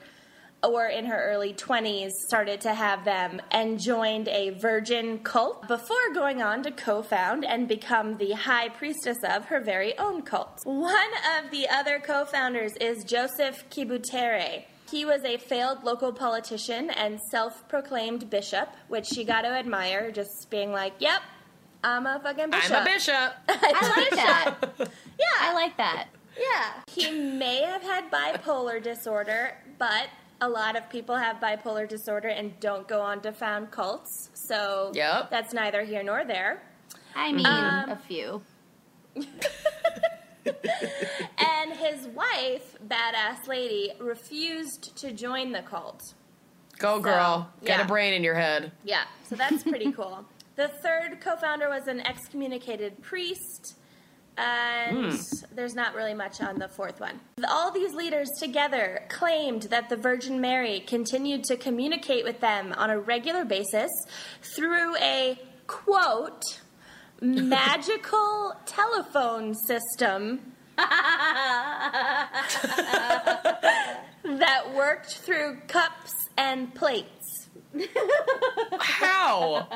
[0.65, 6.13] or in her early 20s, started to have them and joined a virgin cult before
[6.13, 10.63] going on to co found and become the high priestess of her very own cult.
[10.65, 14.65] One of the other co founders is Joseph Kibweteere.
[14.91, 20.11] He was a failed local politician and self proclaimed bishop, which she got to admire,
[20.11, 21.23] just being like, yep,
[21.85, 22.73] I'm a fucking bishop.
[22.73, 23.15] I'm a bishop.
[23.49, 24.57] I like that.
[25.19, 25.27] Yeah.
[25.41, 26.07] I like that.
[26.39, 26.73] Yeah.
[26.89, 30.09] He may have had bipolar disorder, but
[30.41, 34.31] a lot of people have bipolar disorder and don't go on to found cults.
[34.35, 35.31] So Yep.
[35.31, 36.63] that's neither here nor there.
[37.15, 38.43] I mean, Um, a few.
[40.47, 46.13] And his wife, badass lady, refused to join the cult.
[46.79, 47.49] Go, girl.
[47.65, 47.85] Get yeah.
[47.85, 48.73] a brain in your head.
[48.85, 50.27] Yeah, so that's pretty cool.
[50.57, 53.77] The third co founder was an excommunicated priest.
[54.37, 55.17] And hmm.
[55.55, 57.21] there's not really much on the fourth one.
[57.49, 62.91] All these leaders together claimed that the Virgin Mary continued to communicate with them on
[62.91, 63.91] a regular basis
[64.43, 65.39] through a
[65.69, 66.43] quote
[67.21, 70.41] magical telephone system
[70.77, 72.31] that
[74.75, 77.24] worked through cups and plates.
[78.81, 79.67] How?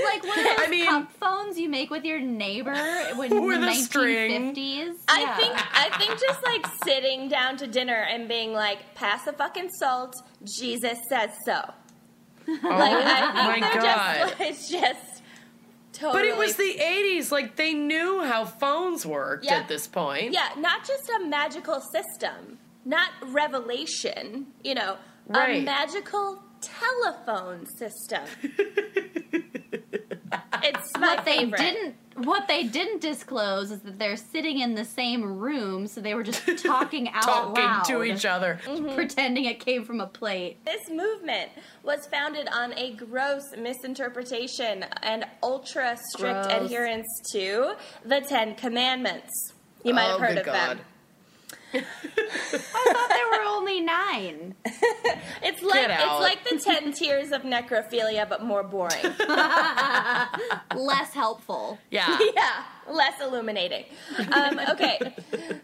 [0.00, 2.72] Like one of those I mean- cup phones you make with your neighbor
[3.16, 4.54] when in the a string.
[4.54, 4.94] 1950s.
[5.08, 9.32] I think I think just like sitting down to dinner and being like, pass the
[9.32, 10.14] fucking salt,
[10.44, 11.60] Jesus says so.
[12.48, 14.28] Oh like I my think they're God.
[14.28, 15.22] just it's just
[15.92, 17.30] totally But it was the 80s.
[17.32, 19.56] Like, they knew how phones worked Yeah.
[19.56, 20.32] at this point.
[20.32, 24.96] Yeah, not just a magical system, not revelation, you know,
[25.34, 28.22] a magical telephone system.
[30.62, 31.58] it's my what they favorite.
[31.58, 31.94] didn't
[32.24, 36.24] what they didn't disclose is that they're sitting in the same room, so they were
[36.24, 38.58] just talking out Talking loud, to each other.
[38.64, 38.94] Mm-hmm.
[38.96, 40.56] pretending it came from a plate.
[40.64, 41.50] This movement
[41.84, 46.60] was founded on a gross misinterpretation and ultra strict Gross.
[46.64, 49.52] adherence to the Ten Commandments.
[49.84, 50.54] You might have Oh, heard good of God.
[50.78, 50.80] them.
[51.74, 54.54] I thought there were only nine.
[55.40, 56.20] It's like out.
[56.20, 59.02] it's like the ten tiers of necrophilia, but more boring.
[60.74, 61.78] Less helpful.
[61.90, 62.18] Yeah.
[62.34, 63.84] yeah, less illuminating.
[64.32, 64.98] Um, okay,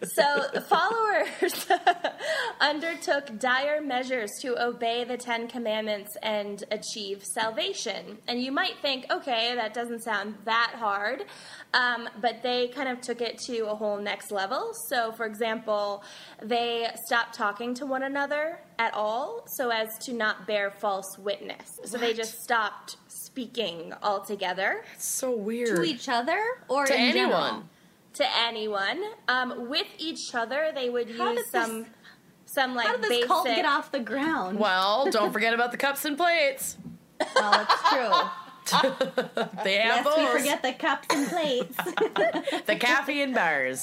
[0.02, 1.66] so followers
[2.60, 8.18] undertook dire measures to obey the Ten Commandments and achieve salvation.
[8.28, 11.24] And you might think, okay, that doesn't sound that hard,
[11.72, 14.72] um, but they kind of took it to a whole next level.
[14.88, 16.02] So, for example,
[16.42, 21.78] they stopped talking to one another at all so as to not bear false witness.
[21.84, 22.96] So they just stopped
[23.34, 24.84] speaking altogether.
[24.94, 25.74] It's so weird.
[25.74, 27.30] To each other or To in anyone.
[27.30, 27.62] general?
[28.14, 29.02] to anyone.
[29.26, 31.88] Um, with each other, they would How use some this-
[32.46, 33.26] some like How did this basic.
[33.26, 34.60] cult get off the ground?
[34.60, 36.76] Well, don't forget about the cups and plates.
[37.34, 38.12] Well, it's true.
[39.64, 41.76] They have Lest we forget the cups and plates.
[42.66, 43.82] the caffeine bars.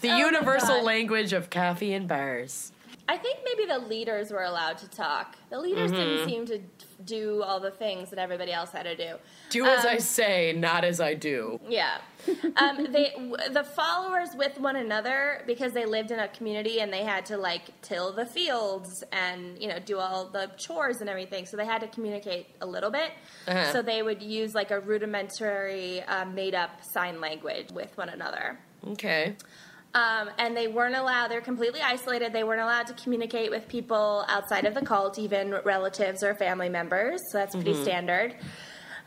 [0.00, 0.84] the universal Oh God.
[0.84, 2.72] language of caffeine bars.
[3.08, 5.36] I think maybe the leaders were allowed to talk.
[5.50, 6.00] The leaders Mm-hmm.
[6.00, 6.60] didn't seem to
[7.04, 9.14] do all the things that everybody else had to do.
[9.50, 11.60] Do as Um, I say, not as I do.
[11.68, 11.98] Yeah,
[12.56, 16.92] um, they w- the followers with one another because they lived in a community and
[16.92, 21.08] they had to like till the fields and you know do all the chores and
[21.08, 21.46] everything.
[21.46, 23.12] So they had to communicate a little bit.
[23.46, 23.72] Uh-huh.
[23.72, 28.58] So they would use like a rudimentary uh, made up sign language with one another.
[28.88, 29.36] Okay.
[29.96, 32.32] Um, and they weren't allowed, they're completely isolated.
[32.34, 36.68] They weren't allowed to communicate with people outside of the cult, even relatives or family
[36.68, 37.20] members.
[37.32, 38.36] So that's pretty standard.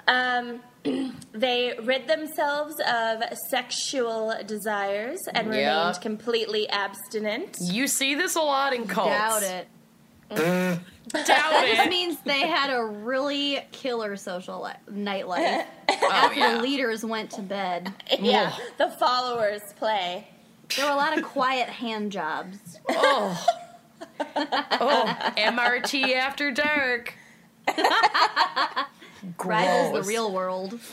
[0.07, 0.61] Um,
[1.31, 3.21] they rid themselves of
[3.51, 5.77] sexual desires and Yeah.
[5.81, 7.57] remained completely abstinent.
[7.61, 9.11] You see this a lot in cults.
[9.11, 9.67] Doubt it.
[11.11, 11.89] Doubt This it.
[11.89, 16.55] means they had a really killer social li- nightlife Oh, after yeah.
[16.57, 17.93] the leaders went to bed.
[18.19, 18.61] Yeah, Ugh.
[18.77, 20.27] the followers play.
[20.75, 22.79] There were a lot of quiet hand jobs.
[22.89, 23.45] Oh.
[24.35, 27.13] oh, MRT after dark.
[29.43, 30.79] Rivals the real world.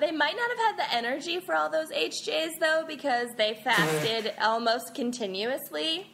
[0.00, 4.32] They might not have had the energy for all those HJs though, because they fasted
[4.40, 6.10] almost continuously.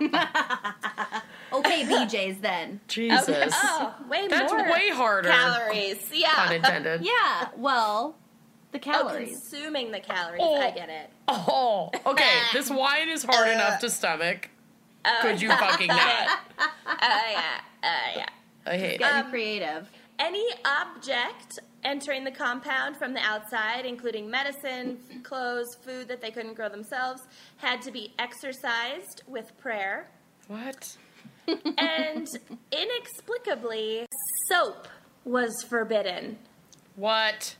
[0.00, 2.80] Okay, BJ's then.
[2.88, 3.28] Jesus.
[3.28, 3.48] Okay.
[3.52, 5.28] Oh, way That's more way harder.
[5.28, 5.98] calories.
[6.12, 6.34] Yeah.
[6.34, 7.02] Pun intended.
[7.02, 8.16] Yeah, well,
[8.72, 9.30] the Oh, calories.
[9.30, 10.40] consuming the calories.
[10.42, 10.60] Oh.
[10.60, 11.10] I get it.
[11.28, 12.38] Oh, okay.
[12.52, 14.50] This wine is hard enough to stomach.
[15.22, 16.38] Could you fucking not?
[16.58, 16.66] Uh,
[17.00, 17.60] yeah.
[17.82, 18.26] Uh, yeah.
[18.66, 19.88] I hate Getting Um, creative.
[20.18, 26.54] Any object entering the compound from the outside, including medicine, clothes, food that they couldn't
[26.54, 27.22] grow themselves,
[27.58, 30.08] had to be exorcised with prayer.
[30.48, 30.96] What?
[31.78, 32.26] And
[32.72, 34.06] inexplicably,
[34.48, 34.88] soap
[35.24, 36.38] was forbidden.
[36.96, 37.54] What?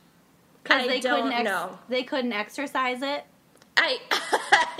[0.63, 1.79] Because they don't couldn't ex- know.
[1.89, 3.23] they couldn't exercise it.
[3.77, 3.97] I,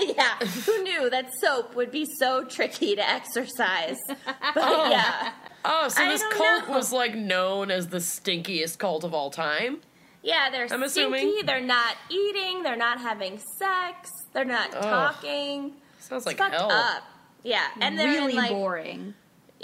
[0.00, 3.96] yeah, who knew that soap would be so tricky to exercise?
[4.08, 4.90] But Oh.
[4.90, 5.32] yeah,
[5.64, 6.74] Oh, so I this cult know.
[6.76, 9.80] was like known as the stinkiest cult of all time.
[10.22, 10.84] Yeah, they're I'm stinky.
[10.84, 11.46] assuming.
[11.46, 12.62] They're not eating.
[12.62, 14.10] They're not having sex.
[14.34, 14.82] They're not Ugh.
[14.82, 15.72] talking.
[15.98, 16.70] Sounds It's like fucked hell.
[16.70, 17.02] up.
[17.42, 19.14] Yeah, and they're really in, like boring.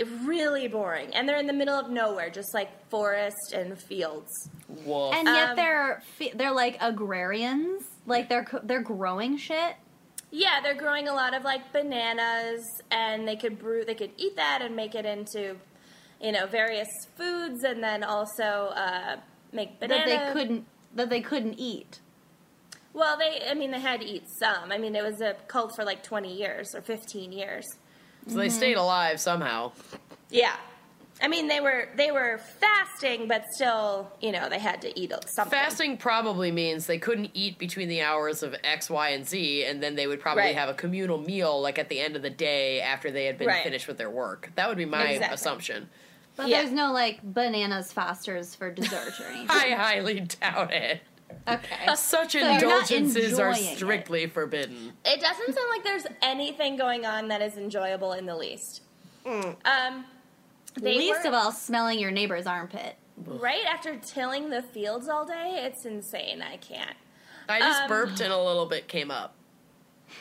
[0.04, 4.30] Really boring, and they're in the middle of nowhere, just like forest and fields.
[4.84, 5.14] Woof.
[5.14, 6.02] And yet Um, they're
[6.34, 7.82] they're like agrarians.
[8.06, 9.76] Like they're they're growing shit.
[10.30, 13.84] Yeah, they're growing a lot of like bananas, and they could brew.
[13.84, 15.56] They could eat that and make it into,
[16.20, 18.42] you know, various foods, and then also
[18.74, 19.16] uh,
[19.52, 20.04] make banana.
[20.04, 22.00] that they couldn't that they couldn't eat.
[22.92, 23.46] Well, they.
[23.48, 24.72] I mean, they had to eat some.
[24.72, 27.64] I mean, it was a cult for like twenty years or fifteen years.
[28.26, 28.80] So they stayed mm-hmm.
[28.80, 29.72] alive somehow.
[30.30, 30.56] Yeah.
[31.20, 35.12] I mean, they were they were fasting, but still, you know, they had to eat
[35.26, 35.50] something.
[35.50, 39.82] Fasting probably means they couldn't eat between the hours of X, Y, and Z, and
[39.82, 40.54] then they would probably Right.
[40.54, 43.48] have a communal meal like at the end of the day after they had been
[43.48, 43.64] Right.
[43.64, 44.52] finished with their work.
[44.56, 45.34] That would be my Exactly.
[45.34, 45.88] assumption.
[46.36, 46.60] But Yeah.
[46.60, 49.48] there's no like bananas fosters for dessert or anything.
[49.48, 51.00] I highly doubt it.
[51.48, 51.94] Okay.
[51.94, 53.76] Such you're indulgences are enjoying it.
[53.76, 54.92] strictly forbidden.
[55.04, 58.82] It doesn't sound like there's anything going on that is enjoyable in the least.
[59.24, 60.04] Um,
[60.80, 62.96] they Least were- of all, smelling your neighbor's armpit.
[63.24, 66.42] right after tilling the fields all day, it's insane.
[66.42, 66.96] I can't.
[67.48, 69.34] I just Um, burped and a little bit came up.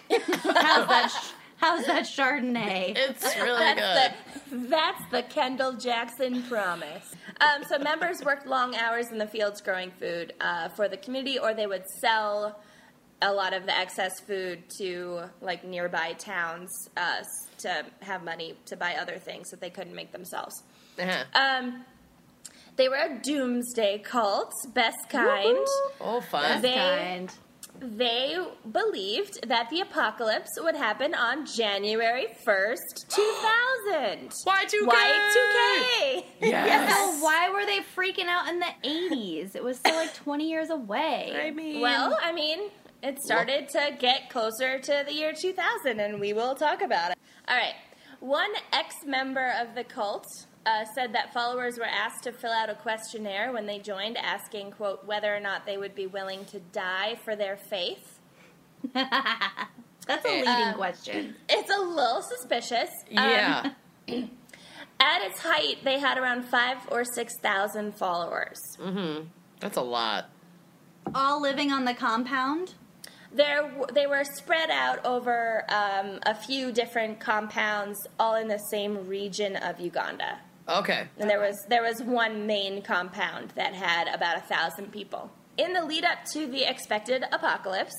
[0.09, 1.11] How's that?
[1.11, 2.93] Sh- how's that Chardonnay?
[2.97, 4.15] It's really That's
[4.49, 4.61] good.
[4.61, 7.13] the that's the Kendall Jackson promise.
[7.41, 11.37] Um, so members worked long hours in the fields growing food uh, for the community,
[11.37, 12.59] or they would sell
[13.21, 17.23] a lot of the excess food to like nearby towns uh,
[17.59, 20.63] to have money to buy other things that they couldn't make themselves.
[20.99, 21.23] Uh-huh.
[21.33, 21.85] Um,
[22.77, 25.65] they were a doomsday cult, best kind.
[26.01, 26.61] Oh, fun.
[26.61, 27.33] They- kind.
[27.79, 28.38] They
[28.71, 34.29] believed that the apocalypse would happen on January 1st, 2000.
[34.29, 34.88] Y2K!
[34.88, 36.23] Y2K!
[36.41, 36.93] Yes.
[37.19, 39.55] So why were they freaking out in the 80s?
[39.55, 41.33] It was still like 20 years away.
[41.47, 42.69] I mean, Well, I mean,
[43.03, 47.17] it started to get closer to the year 2000, and we will talk about it.
[47.47, 47.75] All right.
[48.19, 50.25] One ex member of the cult
[50.65, 54.71] uh, said that followers were asked to fill out a questionnaire when they joined, asking,
[54.71, 58.19] quote, whether or not they would be willing to die for their faith.
[58.93, 61.36] That's a leading Um, question.
[61.49, 62.89] It's a little suspicious.
[63.10, 63.69] Um, yeah.
[64.08, 68.60] at its height, they had around five or 6,000 followers.
[68.80, 69.23] Mm-hmm.
[69.60, 70.30] That's a lot.
[71.13, 72.73] All living on the compound?
[73.32, 79.08] There, they were spread out over um, a few different compounds, all in the same
[79.08, 80.39] region of Uganda.
[80.67, 81.08] Okay.
[81.19, 85.32] And there was there was one main compound that had about a thousand people.
[85.58, 87.93] In the lead up to the expected apocalypse,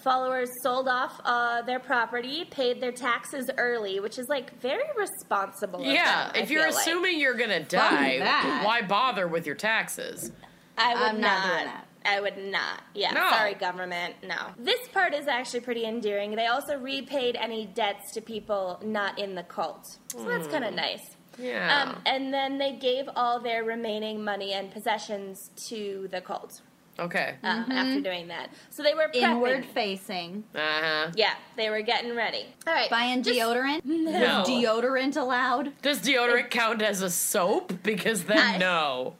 [0.00, 5.80] followers sold off uh, their property, paid their taxes early, which is like very responsible.
[5.80, 6.80] of Yeah, them, I if you're feel like.
[6.82, 8.20] assuming you're gonna die,
[8.64, 10.30] why bother with your taxes?
[10.78, 11.85] I would I'm not not.
[12.06, 12.18] Doing that.
[12.18, 12.82] I would not.
[12.94, 13.30] Yeah, No.
[13.30, 14.14] sorry, government.
[14.22, 14.36] No.
[14.58, 16.34] This part is actually pretty endearing.
[16.34, 19.98] They also repaid any debts to people not in the cult.
[20.08, 21.16] So that's kind of nice.
[21.38, 21.82] Yeah.
[21.82, 26.62] Um, and then they gave all their remaining money and possessions to the cult
[26.98, 27.34] okay.
[27.42, 28.50] uh, after doing that.
[28.70, 29.22] So they were prepping.
[29.22, 30.44] Inward facing.
[30.54, 31.10] Uh huh.
[31.14, 32.46] Yeah, they were getting ready.
[32.66, 32.88] All right.
[32.90, 33.82] Buying just- deodorant?
[34.06, 34.42] No.
[34.42, 35.72] Is deodorant allowed?
[35.82, 37.82] Does deodorant count as a soap?
[37.82, 39.14] Because then I- no.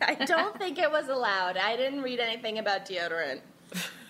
[0.06, 1.56] I don't think it was allowed.
[1.56, 3.40] I didn't read anything about deodorant.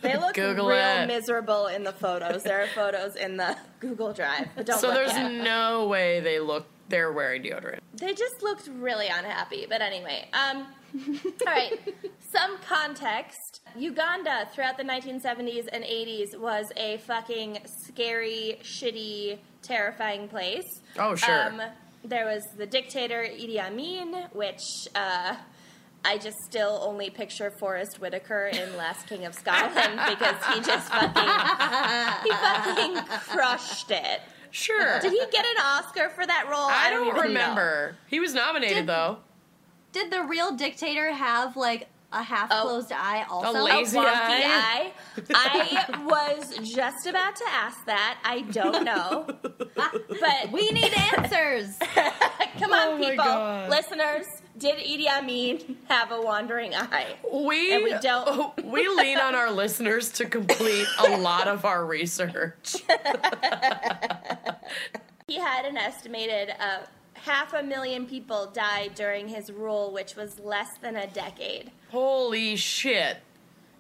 [0.02, 1.06] They look Google real it.
[1.06, 2.42] miserable in the photos.
[2.42, 4.48] There are photos in the Google Drive.
[4.56, 7.78] But don't So there's no way they look they're wearing deodorant.
[7.94, 9.66] They just looked really unhappy.
[9.68, 10.66] But anyway, um,
[11.06, 11.78] all right.
[12.20, 13.60] Some context.
[13.76, 20.80] Uganda throughout the 1970s and 80s was a fucking scary, shitty, terrifying place.
[20.98, 21.48] Oh, sure.
[21.48, 21.62] Um,
[22.02, 25.36] there was the dictator Idi Amin, which uh,
[26.04, 30.88] I just still only picture Forest Whitaker in Last King of Scotland because he just
[30.88, 32.96] fucking he fucking
[33.34, 34.20] crushed it.
[34.50, 34.98] Sure.
[35.00, 36.66] Did he get an Oscar for that role?
[36.68, 37.22] I don't even know.
[37.22, 37.96] remember.
[38.08, 39.18] He was nominated Did- though.
[39.92, 43.60] Did the real dictator have like a half closed oh, eye also?
[43.60, 44.92] A lazy wonky eye?
[44.92, 44.92] eye.
[45.34, 48.18] I was just about to ask that.
[48.24, 49.26] I don't know.
[50.20, 51.76] But we need answers.
[51.78, 53.70] come Oh on, my people, God.
[53.70, 54.26] listeners.
[54.60, 57.16] Did Idi Amin have a wandering eye?
[57.32, 61.84] We And we don't- we lean on our listeners to complete a lot of our
[61.84, 62.76] research.
[65.26, 66.78] He had an estimated uh,
[67.14, 71.70] half a million people died during his rule, which was less than a decade.
[71.92, 73.18] Holy shit.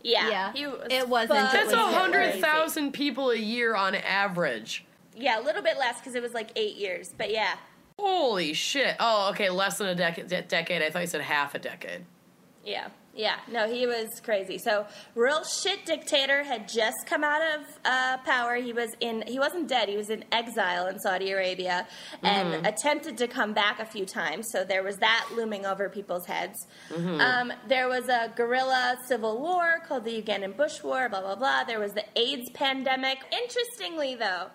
[0.04, 3.96] Yeah, Yeah, he was it wasn't- fucking That's a was hundred people a year on
[3.96, 4.84] average.
[5.16, 7.56] Yeah, a little bit less because it was like eight years, but yeah.
[8.00, 8.96] Holy shit!
[8.98, 10.48] Oh, okay, less than a decade.
[10.48, 10.82] Decade.
[10.82, 12.04] I thought you said half a decade.
[12.64, 13.36] Yeah, yeah.
[13.50, 14.56] No, he was crazy.
[14.58, 18.54] So, real shit dictator had just come out of uh, power.
[18.56, 19.22] He was in.
[19.26, 19.88] He wasn't dead.
[19.90, 21.86] He was in exile in Saudi Arabia
[22.22, 24.48] and attempted to come back a few times.
[24.50, 26.66] So there was that looming over people's heads.
[26.94, 31.08] Um, there was a guerrilla civil war called the Ugandan Bush War.
[31.08, 31.64] Blah blah blah.
[31.64, 33.18] There was the AIDS pandemic.
[33.30, 34.46] Interestingly, though.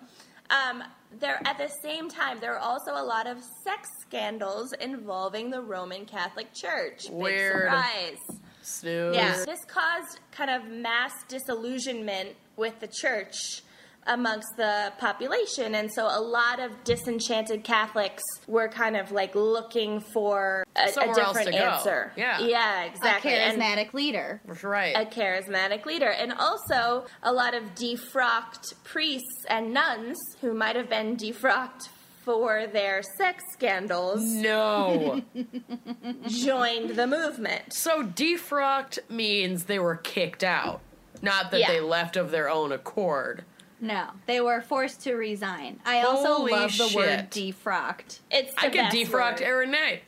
[0.50, 0.84] Um,
[1.18, 5.60] there at the same time there were also a lot of sex scandals involving the
[5.60, 7.08] Roman Catholic Church.
[7.10, 8.18] Big surprise.
[8.62, 9.14] Snooze.
[9.14, 9.44] Yeah.
[9.44, 13.62] This caused kind of mass disillusionment with the church
[14.06, 15.74] amongst the population.
[15.74, 20.88] And so a lot of disenchanted Catholics were kind of like looking for a, a
[20.92, 21.68] Somewhere else different to go.
[21.70, 22.12] answer.
[22.16, 22.38] Yeah.
[22.40, 23.32] Yeah, A exactly.
[23.32, 24.40] And- charismatic leader.
[24.62, 24.94] Right.
[24.96, 30.88] a charismatic leader, and also a lot of defrocked priests and nuns who might have
[30.88, 31.88] been defrocked
[32.24, 35.22] for their sex scandals no.
[36.28, 37.72] joined the movement.
[37.72, 40.80] so defrocked means they were kicked out,
[41.22, 41.68] not that Yeah.
[41.72, 43.44] they left of their own accord.
[43.80, 45.80] No, they were forced to resign.
[45.84, 48.20] I also Holy love the word defrocked.
[48.30, 49.42] It's the I could best defrock word.
[49.42, 50.02] Aaron Knight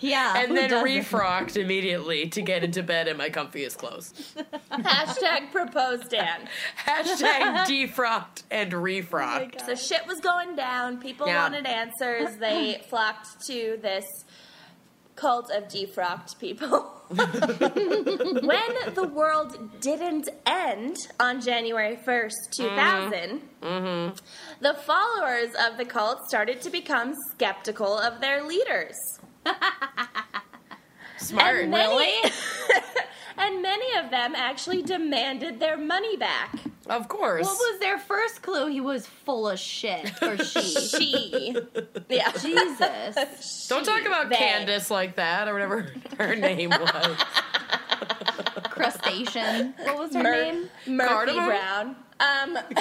[0.00, 0.86] Yeah, and then doesn't?
[0.88, 4.34] refrocked immediately to get into bed in my comfiest clothes.
[4.70, 6.48] Hashtag propose Dan.
[6.86, 9.64] Hashtag defrocked and oh refrocked.
[9.66, 10.98] So shit was going down.
[10.98, 11.42] People Yeah.
[11.42, 12.36] wanted answers.
[12.36, 14.04] They flocked to this
[15.16, 16.98] cult of defrocked people.
[17.08, 23.10] when the world didn't end on January 1st, mm-hmm.
[23.10, 24.16] 2000, mm-hmm.
[24.62, 28.96] the followers of the cult started to become skeptical of their leaders.
[31.18, 31.68] Smart.
[31.68, 32.22] Many,
[33.38, 36.54] and many of them actually demanded their money back.
[36.88, 37.46] Of course.
[37.46, 38.66] What was their first clue?
[38.66, 40.60] He was full of shit, or she.
[40.62, 41.56] She.
[42.08, 42.32] Yeah.
[42.32, 43.66] Jesus.
[43.68, 44.36] Don't talk about They.
[44.36, 47.16] Candace like that or whatever her name was.
[48.64, 49.74] Crustacean.
[49.84, 50.68] What was her Mur- name?
[50.86, 51.44] Murphy Cardamom?
[51.46, 51.96] Brown.
[52.22, 52.56] Um,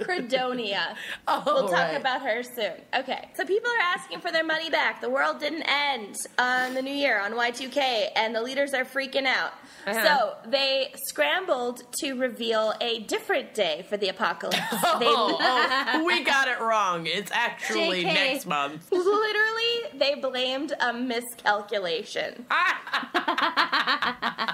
[0.00, 0.96] Credonia.
[1.28, 1.96] Oh, We'll talk right.
[2.00, 2.72] about her soon.
[2.94, 5.00] Okay, so people are asking for their money back.
[5.00, 9.26] The world didn't end on the new year, on Y2K, and the leaders are freaking
[9.26, 9.52] out.
[9.86, 10.04] Uh-huh.
[10.04, 14.58] So they scrambled to reveal a different day for the apocalypse.
[14.82, 17.06] Oh, They oh, we got it wrong.
[17.06, 18.14] It's actually JK.
[18.14, 18.90] next month.
[18.92, 22.46] literally they blamed a miscalculation.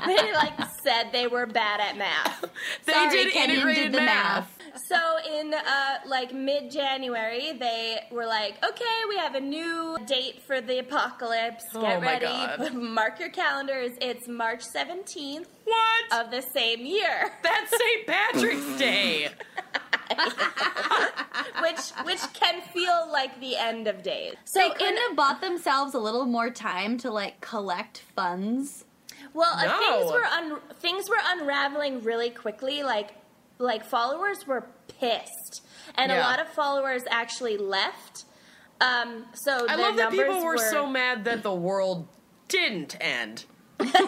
[0.06, 2.44] they like said they were bad at math.
[2.84, 4.55] They Sorry, did Kenyon integrated did the math.
[4.88, 4.96] So
[5.38, 5.60] in uh,
[6.06, 11.64] like mid January, they were like, "Okay, we have a new date for the apocalypse.
[11.72, 12.26] Get Oh my ready.
[12.26, 12.74] God.
[12.74, 13.92] Mark your calendars.
[14.00, 16.26] It's March seventeenth What?
[16.26, 18.06] of the same year." That's St.
[18.06, 19.28] Patrick's Day.
[21.62, 24.34] which which can feel like the end of days.
[24.44, 28.84] So They couldn't have bought themselves a little more time to like collect funds.
[29.34, 32.82] Well, uh, things were un- things were unraveling really quickly.
[32.82, 33.10] Like
[33.58, 34.66] like followers were
[34.98, 35.62] pissed,
[35.94, 38.24] and a lot of followers actually left.
[38.80, 42.08] Um, so I love that people were, were so mad that the world
[42.48, 43.46] didn't end.
[43.78, 44.00] Wouldn't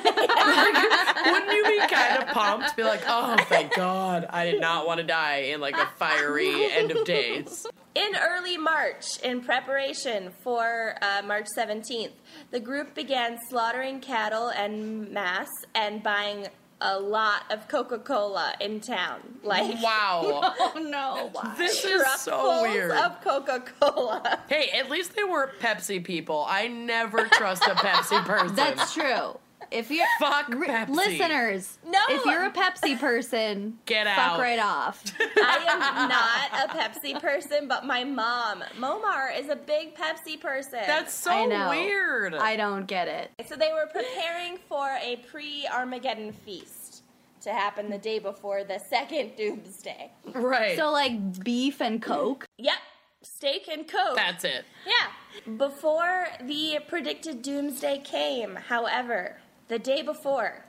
[1.52, 2.74] you be kind of pumped?
[2.76, 6.70] Be like, oh, thank God, I did not want to die in like a fiery
[6.72, 7.66] end of days.
[7.94, 12.12] In early March, in preparation for uh, March 17th,
[12.50, 16.48] the group began slaughtering cattle en masse and buying
[16.80, 19.20] a lot of Coca Cola in town.
[19.42, 20.54] Like, Wow.
[20.60, 21.30] Oh no!
[21.56, 22.92] This is so weird.
[22.92, 24.40] of Coca Cola.
[24.48, 26.44] Hey, at least they weren't Pepsi people.
[26.48, 28.54] I never trust a Pepsi person.
[28.56, 29.38] That's true.
[29.70, 30.88] If you're Fuck Ri- Pepsi.
[30.88, 31.98] listeners, No.
[32.08, 34.40] if you're a Pepsi person, Get fuck out.
[34.40, 35.02] right off.
[35.20, 40.80] I am not a Pepsi person, but my mom, Momar, is a big Pepsi person.
[40.86, 41.70] That's so I know.
[41.70, 42.34] weird.
[42.34, 43.30] I don't get it.
[43.46, 47.02] so they were preparing for a pre-Armageddon feast
[47.42, 50.10] to happen the day before the second doomsday.
[50.34, 50.76] right.
[50.76, 52.46] So like beef and coke.
[52.58, 52.74] Yep,
[53.22, 54.16] steak and coke.
[54.16, 54.64] That's it.
[54.86, 55.52] Yeah.
[55.56, 59.36] Before the predicted doomsday came, however,
[59.68, 60.64] the day before,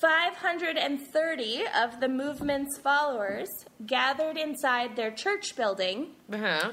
[0.00, 3.48] 530 of the movement's followers
[3.86, 6.72] gathered inside their church building, Uh-huh.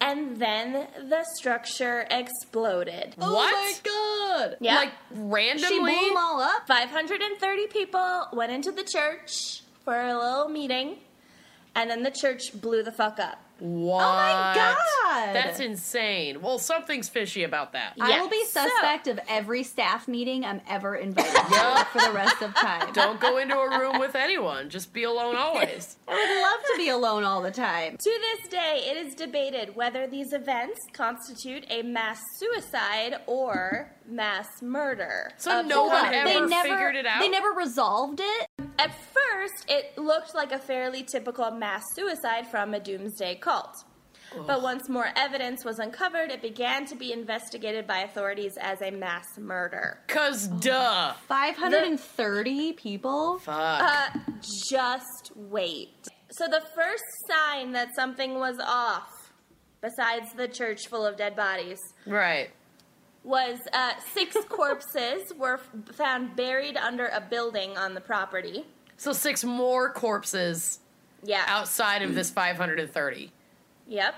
[0.00, 3.14] and then the structure exploded.
[3.16, 3.28] What?
[3.28, 4.56] Oh my god!
[4.60, 4.76] Yeah.
[4.76, 5.68] Like randomly?
[5.68, 6.66] She blew them all up.
[6.66, 10.98] 530 people went into the church for a little meeting,
[11.74, 13.38] and then the church blew the fuck up.
[13.60, 14.02] What?
[14.04, 15.34] Oh my God.
[15.34, 16.40] That's insane.
[16.40, 17.94] Well, something's fishy about that.
[18.00, 21.98] I Yeah, will be so- suspect of every staff meeting I'm ever invited to for
[22.00, 22.92] the rest of time.
[22.92, 24.70] Don't go into a room with anyone.
[24.70, 25.96] Just be alone always.
[26.08, 27.96] I would love to be alone all the time.
[27.98, 34.62] To this day, it is debated whether these events constitute a mass suicide or mass
[34.62, 35.30] murder.
[35.36, 36.62] So no the one hundred ever days.
[36.62, 37.20] figured it out?
[37.20, 38.46] They never resolved it.
[38.78, 43.84] At first, it looked like a fairly typical mass suicide from a doomsday cult.
[44.46, 48.92] But once more evidence was uncovered, it began to be investigated by authorities as a
[48.92, 49.98] mass murder.
[50.06, 51.14] Cause duh.
[51.26, 53.40] 530 people.
[53.40, 53.56] Fuck.
[53.82, 54.18] Uh,
[54.68, 56.06] just wait.
[56.30, 59.32] So the first sign that something was off,
[59.80, 62.50] besides the church full of dead bodies, right.
[63.24, 65.58] was uh, six corpses were
[65.92, 68.64] found buried under a building on the property.
[68.96, 70.78] So six more corpses
[71.24, 71.42] Yeah.
[71.48, 73.32] outside of this 530.
[73.90, 74.14] Yep.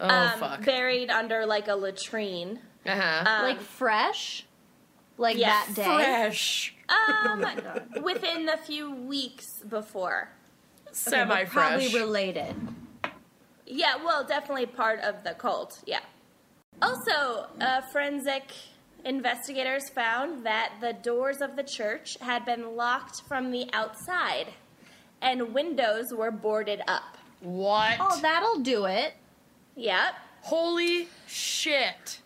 [0.00, 0.64] Oh um, fuck.
[0.64, 2.58] Buried under like a latrine.
[2.86, 3.30] uh-huh.
[3.30, 4.44] Um, like fresh.
[5.18, 5.66] Like yes.
[5.68, 5.84] that day.
[5.84, 6.74] Fresh.
[6.88, 7.44] um,
[8.02, 10.30] within a few weeks before.
[10.90, 11.94] Semi Probably fresh.
[11.94, 12.54] related.
[13.66, 15.82] Yeah, well, definitely part of the cult.
[15.86, 16.00] Yeah.
[16.80, 18.50] Also, uh, forensic
[19.04, 24.48] investigators found that the doors of the church had been locked from the outside,
[25.20, 27.18] and windows were boarded up.
[27.44, 27.96] What?
[28.00, 29.14] Oh, that'll do it.
[29.76, 30.14] Yep.
[30.42, 32.20] Holy shit.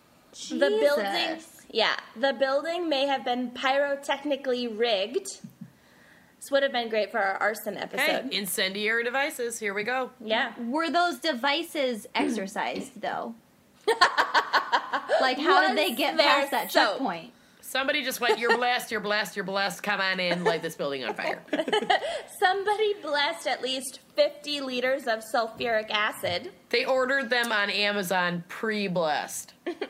[0.49, 1.41] The building,
[1.71, 5.27] yeah, the building may have been pyrotechnically rigged.
[6.39, 8.31] This would have been great for our arson Hey, episode.
[8.33, 9.59] incendiary devices.
[9.59, 10.11] Here we go.
[10.23, 10.53] yeah.
[10.57, 13.35] Were those devices exercised though?
[15.21, 16.97] like how did they get there past that soap?
[16.97, 17.31] checkpoint?
[17.61, 19.83] Somebody just went, You're blessed, you're blessed, you're blessed.
[19.83, 21.43] Come on in, light this building on fire.
[22.39, 26.51] Somebody blessed at least 50 liters of sulfuric acid.
[26.71, 29.53] They ordered them on Amazon pre blessed.
[29.65, 29.87] That's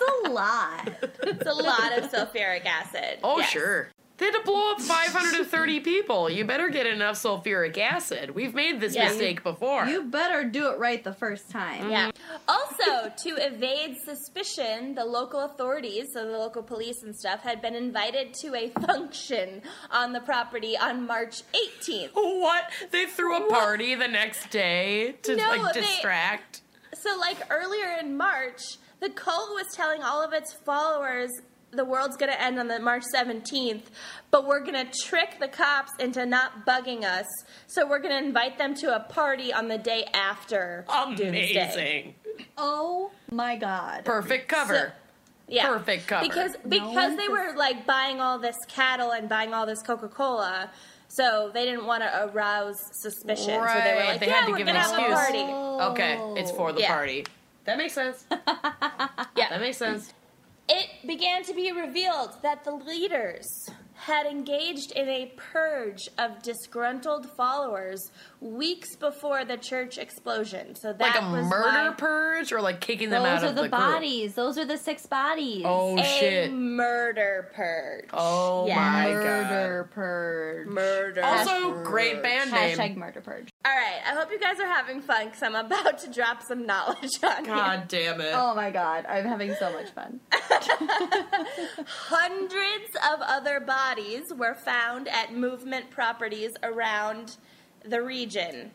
[0.00, 0.92] a lot.
[1.02, 3.18] It's a lot of sulfuric acid.
[3.24, 3.50] Oh, Yes.
[3.50, 3.88] sure.
[4.18, 6.30] They had to blow up 530 people.
[6.30, 8.30] You better get enough sulfuric acid.
[8.32, 9.08] We've made this Yeah.
[9.08, 9.86] mistake before.
[9.86, 11.90] You better do it right the first time.
[11.90, 12.10] Yeah.
[12.46, 17.74] Also, to evade suspicion, the local authorities, so the local police and stuff, had been
[17.74, 22.10] invited to a function on the property on March 18th.
[22.14, 22.64] What?
[22.90, 23.50] They threw a What?
[23.50, 26.60] party the next day to No, like they- distract.
[26.94, 31.30] So, like earlier in March, the cult was telling all of its followers
[31.72, 33.84] the world's going to end on the March 17th,
[34.30, 37.26] but we're going to trick the cops into not bugging us.
[37.66, 41.28] So we're going to invite them to a party on the day after Doomsday.
[41.28, 42.14] Amazing.
[42.58, 44.04] Oh my god.
[44.04, 44.92] Perfect cover.
[45.48, 45.66] Yeah.
[45.68, 46.22] Perfect cover.
[46.26, 50.70] Because because one they were like buying all this cattle and buying all this Coca-Cola.
[51.08, 53.44] So they didn't want to arouse suspicion.
[53.44, 55.10] So they were Right, like, they "Yeah, had to we're give gonna an have a
[55.10, 55.18] excuse.
[55.18, 55.38] party."
[55.92, 56.94] okay, it's for the Yeah.
[56.94, 57.26] party.
[57.64, 58.24] That makes sense.
[59.36, 59.48] Yeah.
[59.50, 60.12] That makes sense.
[60.68, 67.28] It began to be revealed that the leaders had engaged in a purge of disgruntled
[67.30, 68.10] followers
[68.42, 70.74] weeks before the church explosion.
[70.74, 73.46] So that Like a was murder why purge or like kicking them out of the
[73.46, 73.92] Those are the, the, group?
[73.92, 74.34] bodies.
[74.34, 75.62] Those are the six bodies.
[75.64, 76.52] Oh a shit.
[76.52, 78.08] murder purge.
[78.12, 78.74] Oh Yeah.
[78.76, 80.66] my murder purge.
[80.66, 81.20] Murder.
[81.20, 81.48] god.
[81.48, 82.76] Also, great band name.
[82.76, 83.48] Hashtag murder purge.
[83.64, 86.66] All right, I hope you guys are having fun because I'm about to drop some
[86.66, 87.50] knowledge on you.
[87.52, 88.32] God damn it.
[88.34, 90.18] Oh my god, I'm having so much fun.
[91.86, 97.36] Hundreds of other bodies were found at movement properties around
[97.84, 98.70] the region,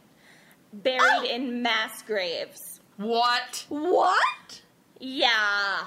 [0.73, 1.25] buried oh!
[1.25, 2.79] in mass graves.
[2.97, 3.65] What?
[3.69, 4.61] What?
[4.99, 5.85] Yeah.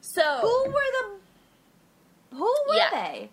[0.00, 2.36] So Who were the?
[2.36, 2.90] Who were Yeah.
[2.90, 3.30] they?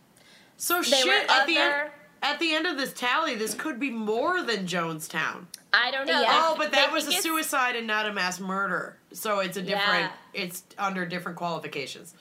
[0.57, 1.07] So They shit.
[1.07, 4.65] were At the end, at the end of this tally, this could be more than
[4.65, 5.45] Jonestown.
[5.73, 6.21] I don't know.
[6.21, 6.29] Yeah.
[6.31, 8.97] Oh, but that They was a suicide and not a mass murder.
[9.11, 10.11] So it's a different.
[10.33, 10.43] Yeah.
[10.43, 12.13] It's under different qualifications.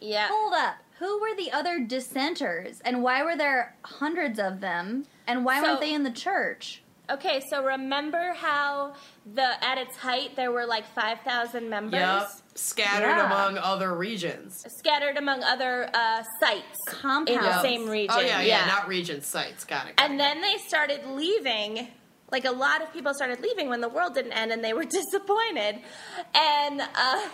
[0.00, 0.28] Yeah.
[0.30, 0.76] Hold up.
[0.98, 5.06] Who were the other dissenters, and why were there hundreds of them?
[5.30, 6.82] And why So- weren't they in the church?
[7.08, 8.92] Okay, so remember how
[9.34, 12.30] the at its height there were like five thousand members Yep.
[12.54, 13.26] Scattered Yeah.
[13.26, 14.64] among other regions.
[14.78, 16.78] scattered among other uh, sites
[17.26, 18.14] in the same region.
[18.16, 19.64] Oh yeah, yeah, not region sites.
[19.64, 19.96] Got it.
[19.96, 20.18] got And it.
[20.18, 21.88] then they started leaving.
[22.30, 24.84] Like a lot of people started leaving when the world didn't end, and they were
[25.00, 25.80] disappointed.
[26.34, 27.28] And uh, so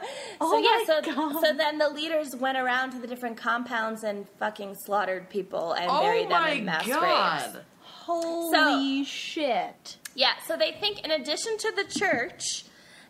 [0.40, 1.44] Oh yeah, my so God.
[1.44, 5.86] so then the leaders went around to the different compounds and fucking slaughtered people and
[5.88, 7.52] oh buried them in mass god.
[7.52, 7.64] graves.
[7.82, 9.96] Holy shit!
[10.14, 12.64] Yeah, so they think in addition to the church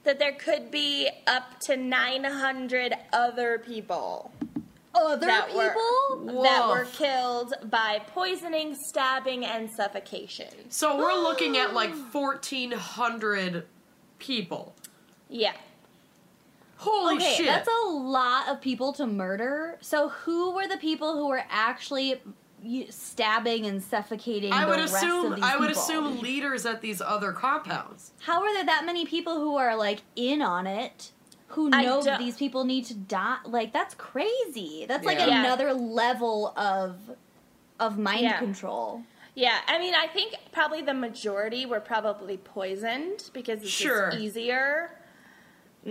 [0.04, 4.32] that there could be up to 900 other people
[4.94, 5.60] Other that people?
[5.62, 10.48] were that were killed by poisoning, stabbing, and suffocation.
[10.70, 13.66] So we're looking at like 1,400
[14.18, 14.74] people.
[15.30, 15.52] Yeah.
[16.82, 17.46] Holy okay, shit.
[17.46, 19.78] that's a lot of people to murder.
[19.80, 22.20] So who were the people who were actually
[22.90, 25.82] stabbing and suffocating I the would rest assume of these I would people?
[25.82, 28.12] assume leaders at these other compounds.
[28.20, 31.10] How are there that many people who are like in on it?
[31.48, 33.38] Who know don't- these people need to die?
[33.44, 34.86] Like that's crazy.
[34.88, 35.26] That's like Yeah.
[35.26, 35.40] Yeah.
[35.44, 36.96] another level of
[37.80, 38.38] of mind Yeah.
[38.38, 39.02] control.
[39.34, 44.10] Yeah, I mean, I think probably the majority were probably poisoned because it's Sure.
[44.10, 44.90] just easier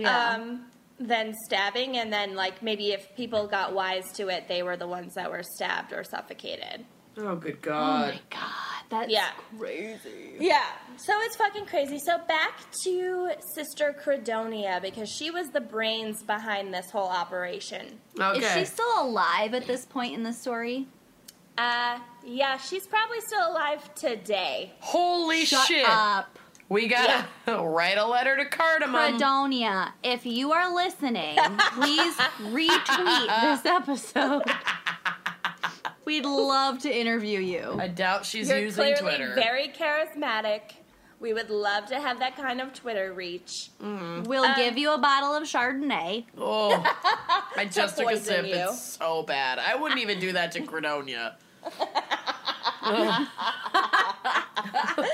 [0.06, 0.64] um,
[1.06, 1.96] than stabbing.
[1.98, 5.30] And then, like, maybe if people got wise to it, they were the ones that
[5.30, 6.84] were stabbed or suffocated.
[7.18, 8.04] Oh, good God.
[8.04, 9.28] oh my god, that's Yeah.
[9.58, 10.34] crazy.
[10.40, 10.64] Yeah,
[10.96, 11.98] so it's fucking crazy.
[11.98, 18.00] So back to Sister Credonia because she was the brains behind this whole operation.
[18.18, 18.38] okay.
[18.38, 20.86] Is she still alive at this point in the story?
[21.58, 24.72] Uh, yeah, she's probably still alive today.
[24.80, 25.84] Holy Shut shit.
[25.86, 26.38] up.
[26.72, 27.26] We gotta
[27.62, 29.12] write a letter to Cardamom.
[29.18, 31.36] Fredonia, if you are listening,
[31.74, 34.42] please retweet this episode.
[36.06, 37.76] We'd love to interview you.
[37.78, 39.34] I doubt she's You're using clearly Twitter.
[39.34, 40.60] very charismatic.
[41.20, 43.68] We would love to have that kind of Twitter reach.
[43.78, 46.24] We'll Um, give you a bottle of Chardonnay.
[46.38, 46.72] oh,
[47.56, 48.46] I just took a sip.
[48.46, 48.54] you.
[48.54, 49.58] It's so bad.
[49.58, 51.34] I wouldn't even do that to Credonia.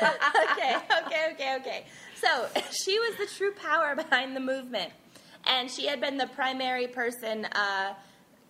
[0.03, 0.77] Okay,
[1.07, 1.85] okay, okay, okay.
[2.15, 4.93] So she was the true power behind the movement,
[5.47, 7.95] and she had been the primary person uh,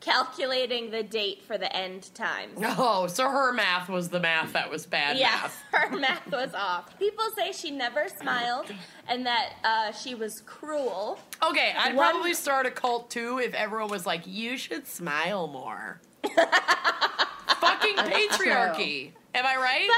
[0.01, 2.53] calculating the date for the end times.
[2.81, 5.63] Oh, so her math was the math that was bad Yeah, math.
[5.73, 6.97] her math was off.
[6.99, 8.67] People say she never smiled
[9.09, 11.19] and that uh, she was cruel.
[11.43, 15.49] Okay, I'd One- probably start a cult too if everyone was like, you should smile
[15.49, 16.01] more.
[17.61, 19.11] Fucking patriarchy.
[19.35, 19.89] Am I right?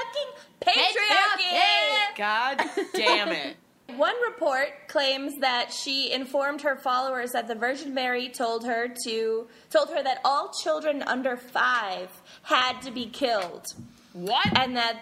[0.63, 2.17] Fucking patriarchy!
[2.17, 2.61] God
[2.95, 3.57] damn it.
[3.97, 9.49] One report claims that she informed her followers that the Virgin Mary told her to
[9.71, 12.09] told her that all children under five
[12.43, 13.67] had to be killed,
[14.13, 14.47] What?
[14.57, 15.01] and that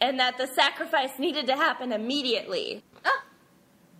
[0.00, 2.82] and that the sacrifice needed to happen immediately.
[3.04, 3.24] Ah,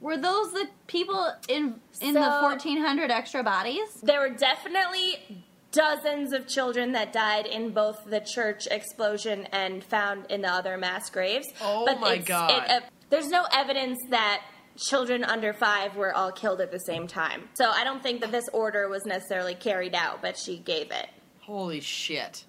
[0.01, 3.89] were those the people in in the 1400 extra bodies?
[4.03, 10.27] There were definitely dozens of children that died in both the church explosion and found
[10.31, 11.47] in the other mass graves.
[11.63, 12.51] Oh but my God.
[12.51, 14.43] It, uh, there's no evidence that
[14.77, 17.49] children under five were all killed at the same time.
[17.55, 21.09] So I don't think that this order was necessarily carried out, but she gave it.
[21.41, 22.45] Holy shit.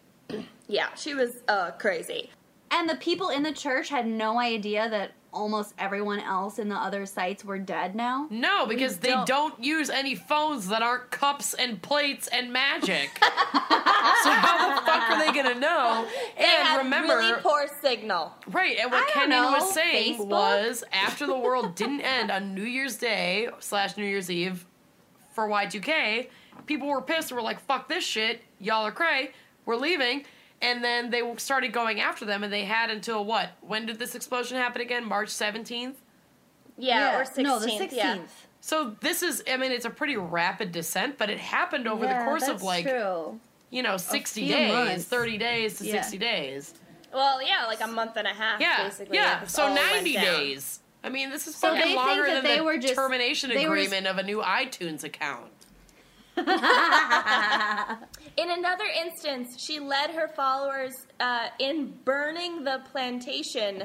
[0.67, 2.30] Yeah, she was uh, crazy.
[2.69, 6.76] And the people in the church had no idea that almost everyone else in the
[6.76, 8.28] other sites were dead now.
[8.30, 13.10] No, because they don't- don't use any phones that aren't cups and plates and magic.
[13.22, 16.06] so how the fuck are they gonna know?
[16.38, 18.34] They and had remember, really poor signal.
[18.48, 18.78] right?
[18.80, 20.28] And what I Kenan know, was saying Facebook?
[20.28, 24.66] was after the world didn't end on New Year's Day slash New Year's Eve
[25.34, 26.28] for Y2K,
[26.66, 27.32] people were pissed.
[27.32, 29.32] and Were like, "Fuck this shit, y'all are cray.
[29.66, 30.26] We're leaving."
[30.62, 33.49] And then they started going after them, and they had until what?
[33.62, 35.03] When did this explosion happen again?
[35.05, 35.97] March seventeenth.
[36.78, 37.43] Yeah, or 16th.
[37.43, 37.91] no, the 16th.
[37.91, 38.18] Yeah.
[38.59, 42.14] So this is, I mean, it's a pretty rapid descent, but it happened over the
[42.26, 43.39] course of like, true.
[43.72, 45.05] you know, 60 days, months.
[45.05, 46.01] 30 days to Yeah.
[46.01, 46.74] 60 days.
[47.14, 49.18] Well, yeah, like a month and a half, Yeah, basically.
[49.18, 49.43] yeah.
[49.43, 50.80] it So 90 days.
[51.03, 53.49] I mean, this is So fucking think longer that than they the were just- termination
[53.49, 55.51] they were agreement of a new iTunes account.
[58.38, 63.84] In another instance, she led her followers uh, in burning the plantation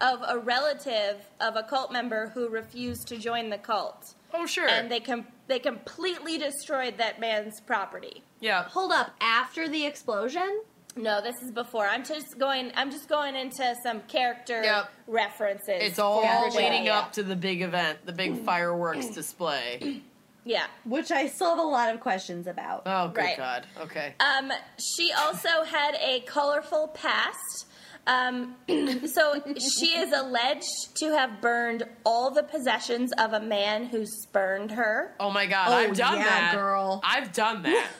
[0.00, 4.68] of a relative of a cult member who refused to join the cult, Oh, sure.
[4.68, 8.22] and they com- they completely destroyed that man's property.
[8.40, 8.64] yeah.
[8.64, 10.62] Hold up, after the explosion?
[10.98, 11.86] No, this is before.
[11.86, 12.72] I'm just going.
[12.74, 14.90] I'm just going into some character Yep.
[15.06, 15.82] references.
[15.82, 16.92] It's all for leading Virginia.
[16.92, 20.02] up to the big event, the big fireworks display.
[20.46, 20.66] Yeah.
[20.84, 22.82] Which I still have a lot of questions about.
[22.86, 23.36] Oh, good Right.
[23.36, 23.66] God.
[23.80, 24.14] Okay.
[24.20, 27.66] Um, she also had a colorful past.
[28.06, 28.54] Um,
[29.06, 34.70] so she is alleged to have burned all the possessions of a man who spurned
[34.70, 35.16] her.
[35.18, 35.68] Oh, my God.
[35.68, 36.54] Oh, I've done yeah, that.
[36.54, 37.00] girl.
[37.04, 37.90] I've done that.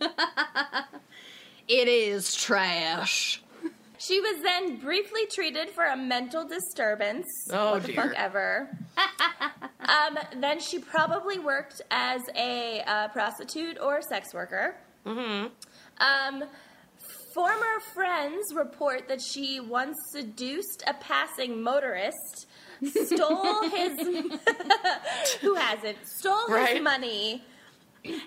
[1.68, 3.42] It is trash.
[3.98, 7.26] She was then briefly treated for a mental disturbance.
[7.50, 8.02] Oh, what the dear.
[8.02, 8.78] fuck ever.
[9.80, 14.76] um, then she probably worked as a uh, prostitute or sex worker.
[15.06, 15.46] Mm-hmm.
[15.98, 16.44] Um,
[17.34, 22.46] former friends report that she once seduced a passing motorist,
[23.04, 23.98] stole his
[25.40, 26.74] who hasn't stole Right.
[26.76, 27.42] his money.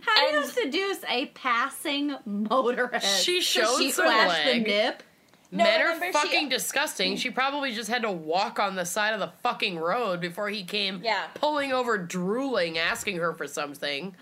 [0.02, 3.24] How do you seduce a passing motorist?
[3.24, 4.68] She showed she some flashed the leg.
[4.68, 5.04] nip.
[5.52, 7.16] No, Men are remember she- fucking disgusting.
[7.18, 10.64] She probably just had to walk on the side of the fucking road before he
[10.64, 11.26] came Yeah.
[11.34, 14.16] pulling over, drooling, asking her for something.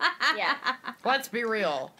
[0.36, 0.56] Yeah.
[1.04, 1.92] Let's be real.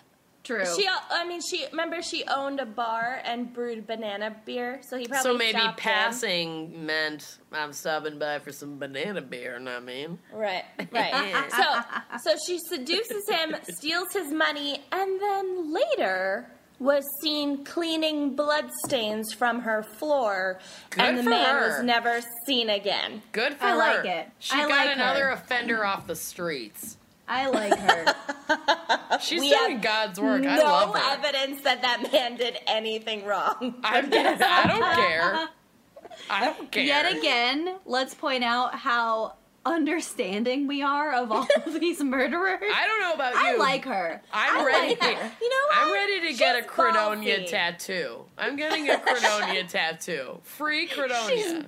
[0.43, 0.67] True.
[0.77, 5.07] She, I mean, she remember she owned a bar and brewed banana beer, so he
[5.07, 5.93] probably so maybe stopped him.
[5.95, 10.19] passing meant I'm stopping by for some banana beer, know what I mean?
[10.35, 11.51] Right, right.
[12.21, 19.33] so, so she seduces him, steals his money, and then later was seen cleaning bloodstains
[19.33, 20.59] from her floor,
[20.99, 21.69] and the man her.
[21.69, 23.23] was never seen again.
[23.33, 23.75] Good for I her.
[23.83, 24.29] I like it.
[24.39, 25.31] She I got like another her.
[25.33, 26.97] offender off the streets.
[27.27, 29.19] I like her.
[29.21, 30.45] She's We doing God's work.
[30.45, 31.13] I no love her.
[31.13, 33.77] evidence that that man did anything wrong.
[33.85, 35.49] I'm, I don't care.
[36.31, 36.85] I don't care.
[36.85, 39.37] Yet again, let's point out how
[39.67, 42.61] understanding we are of all of these murderers.
[42.73, 43.41] I don't know about you.
[43.43, 44.23] I like her.
[44.33, 44.89] I'm I ready.
[44.89, 45.33] like to, her.
[45.41, 45.79] You know what?
[45.79, 47.51] I'm ready to get a She's Credonia ballsy.
[47.51, 48.25] tattoo.
[48.39, 50.41] I'm getting a Credonia tattoo.
[50.43, 51.67] Free Credonia.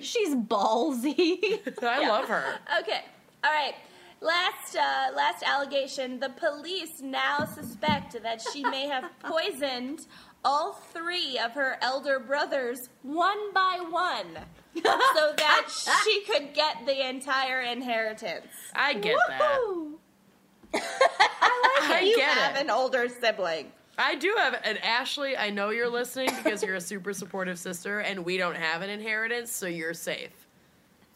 [0.00, 1.60] She's ballsy.
[1.82, 2.56] I love her.
[2.80, 3.00] Okay.
[3.44, 3.74] All right.
[4.20, 6.18] Last uh, last allegation.
[6.18, 10.06] The police now suspect that she may have poisoned
[10.46, 14.44] all three of her elder brothers one by one,
[14.74, 15.66] so that
[16.04, 18.46] she could get the entire inheritance.
[18.72, 19.58] I get that.
[19.66, 19.98] Woo!
[20.74, 22.62] I you get have it.
[22.62, 23.72] an older sibling.
[23.98, 28.00] I do have, and Ashley, I know you're listening because you're a super supportive sister,
[28.00, 30.30] and we don't have an inheritance, so you're safe.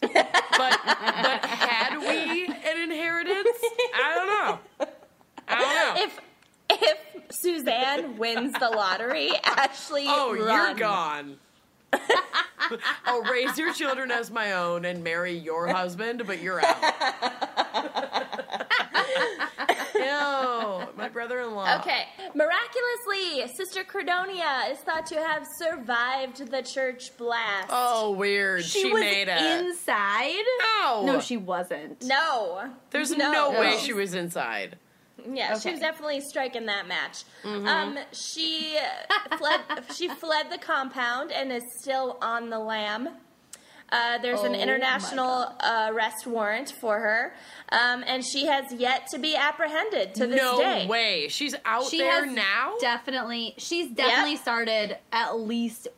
[0.00, 3.58] But but had we an inheritance,
[3.94, 4.88] I don't know.
[5.46, 6.02] I don't know.
[6.04, 6.20] If
[6.82, 6.98] if
[7.30, 11.38] Suzanne wins the lottery, Ashley, oh, you're gone.
[11.92, 12.00] I'll
[13.06, 16.76] oh, raise your children as my own and marry your husband, but you're out.
[19.94, 21.78] Ew, my brother-in-law.
[21.80, 22.04] Okay.
[22.34, 27.68] Miraculously, Sister Credonia is thought to have survived the church blast.
[27.70, 28.64] Oh, weird.
[28.64, 29.66] She, She, was made it.
[29.66, 30.44] inside.
[30.82, 31.04] no.
[31.04, 32.04] No, she wasn't.
[32.04, 32.70] No.
[32.90, 34.76] There's no, no, way she was inside.
[35.28, 37.24] Yeah, she was definitely striking that match.
[37.42, 37.66] Mm-hmm.
[37.66, 38.76] Um, she
[39.38, 39.60] fled.
[39.94, 43.08] she fled the compound and is still on the lam.
[43.92, 47.34] Uh, there's an Oh my international uh, arrest warrant for her,
[47.72, 50.86] um, and she has yet to be apprehended to this no day.
[50.86, 51.26] way.
[51.28, 52.74] She's out She there has now?
[52.80, 53.54] definitely.
[53.58, 54.42] She's definitely Yep.
[54.42, 55.88] started at least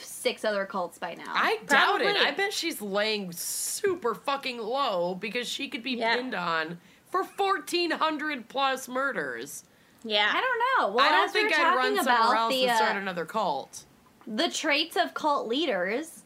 [0.00, 1.24] six other cults by now.
[1.26, 2.16] I doubt it.
[2.16, 6.14] I bet she's laying super fucking low because she could be Yeah.
[6.16, 6.78] pinned on
[7.12, 9.62] for 1,400 plus murders.
[10.02, 10.94] Yeah, I don't know.
[10.96, 12.76] Well, I don't as we were think I'd talking run somewhere about else the and
[12.76, 13.84] start uh, another cult.
[14.26, 16.24] the traits of cult leaders,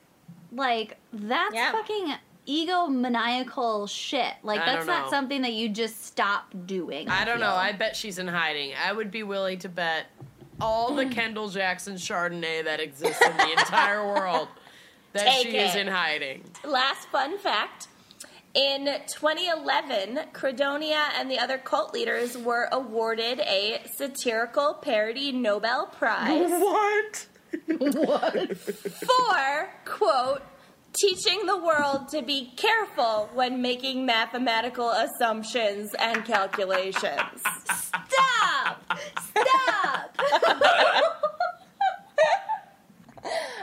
[0.53, 1.73] like that's Yeah.
[1.73, 2.15] fucking
[2.49, 4.33] egomaniacal shit.
[4.43, 5.11] Like I that's don't not know.
[5.11, 7.09] something that you just stop doing.
[7.09, 7.51] I don't know.
[7.55, 8.73] I bet she's in hiding.
[8.83, 10.07] I would be willing to bet
[10.61, 14.49] all the Kendall Jackson Chardonnay that exists in the entire world
[15.13, 16.45] that Take she is in hiding.
[16.65, 17.89] Last fun fact.
[18.57, 26.49] In 2011, Credonia and the other cult leaders were awarded a satirical parody Nobel Prize
[26.51, 27.27] What?
[27.67, 28.57] What?
[28.57, 30.43] For, quote,
[30.95, 37.43] teaching the world to be careful when making mathematical assumptions and calculations.
[37.67, 38.99] Stop!
[39.35, 41.27] Stop!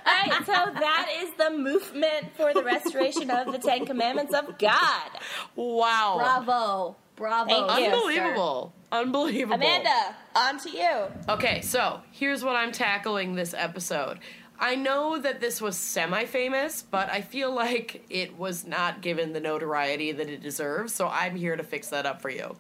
[0.06, 4.58] All right, so that is the movement for the restoration of the Ten Commandments of
[4.58, 5.10] God.
[5.56, 6.16] Wow.
[6.18, 6.96] Bravo!
[7.16, 7.50] Bravo!
[7.50, 7.86] Thank you.
[7.86, 7.96] sister.
[7.96, 8.74] Unbelievable.
[8.92, 9.56] Unbelievable.
[9.56, 11.06] Amanda, on to you.
[11.30, 14.20] Okay, so here's what I'm tackling this episode.
[14.60, 19.34] I know that this was semi famous, but I feel like it was not given
[19.34, 22.56] the notoriety that it deserves, so I'm here to fix that up for you.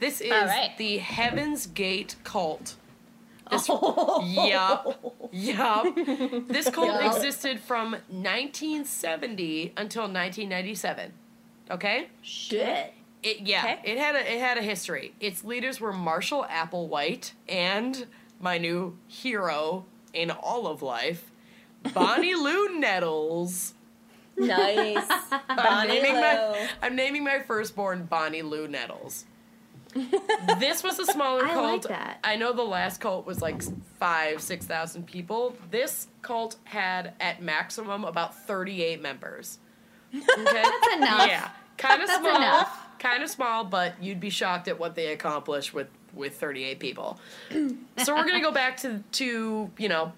[0.00, 0.76] This is All right.
[0.78, 2.76] the Heaven's Gate cult.
[3.50, 4.22] This, Oh.
[4.24, 5.94] yup, yup.
[6.48, 7.14] This cult Yup.
[7.14, 11.12] existed from 1970 until 1997.
[11.70, 12.08] Okay?
[12.22, 12.94] Shit.
[13.22, 13.92] It, yeah, Okay.
[13.92, 15.14] it had a it had a history.
[15.20, 18.06] Its leaders were Marshall Applewhite and
[18.40, 21.30] my new hero in all of life,
[21.94, 23.72] Bonnie Lou Nettles.
[24.36, 25.06] Nice.
[25.48, 26.66] I'm Bonnie naming my Lou.
[26.82, 29.24] I'm naming my firstborn Bonnie Lou Nettles.
[30.58, 31.66] this was a smaller I cult.
[31.66, 32.18] like that.
[32.24, 33.62] I know the last cult was like
[33.98, 35.56] five, six thousand people.
[35.70, 39.58] This cult had at maximum about thirty-eight members.
[40.14, 41.26] Okay, That's enough.
[41.26, 42.66] Yeah, kind of small.
[42.98, 47.18] Kind of small, but you'd be shocked at what they accomplish with with 38 people.
[47.50, 50.12] so we're gonna go back to to you know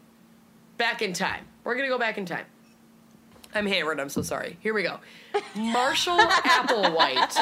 [0.76, 1.44] back in time.
[1.64, 2.44] We're gonna go back in time.
[3.56, 3.98] I'm hammered.
[4.00, 4.56] I'm so sorry.
[4.60, 4.98] Here we go.
[5.54, 7.32] Marshall Applewhite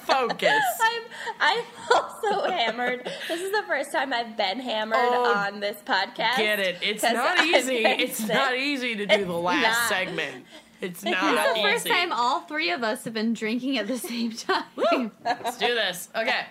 [0.00, 0.62] Focus.
[0.82, 1.02] I'm
[1.40, 3.08] I'm also hammered.
[3.28, 6.36] This is the first time I've been hammered Oh, on this podcast.
[6.36, 6.78] Get it?
[6.82, 7.76] It's not I've easy.
[7.84, 8.28] It's sick.
[8.28, 9.88] not easy to do the last not.
[9.88, 10.44] segment.
[10.80, 11.94] It's This not is the first easy.
[11.94, 15.10] time all three of us have been drinking at the same time.
[15.24, 16.08] Let's do this.
[16.14, 16.46] Okay.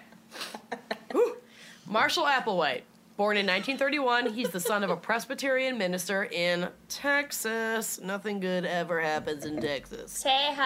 [1.11, 1.37] Whew.
[1.85, 2.81] Marshall Applewhite,
[3.15, 7.99] born in 1931, he's the son of a Presbyterian minister in Texas.
[8.01, 10.23] Nothing good ever happens in Texas.
[10.23, 10.57] Tejas.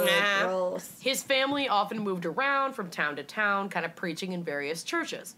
[0.00, 0.46] Ugh, Nah.
[0.46, 0.90] gross.
[1.00, 5.36] His family often moved around from town to town, kind of preaching in various churches.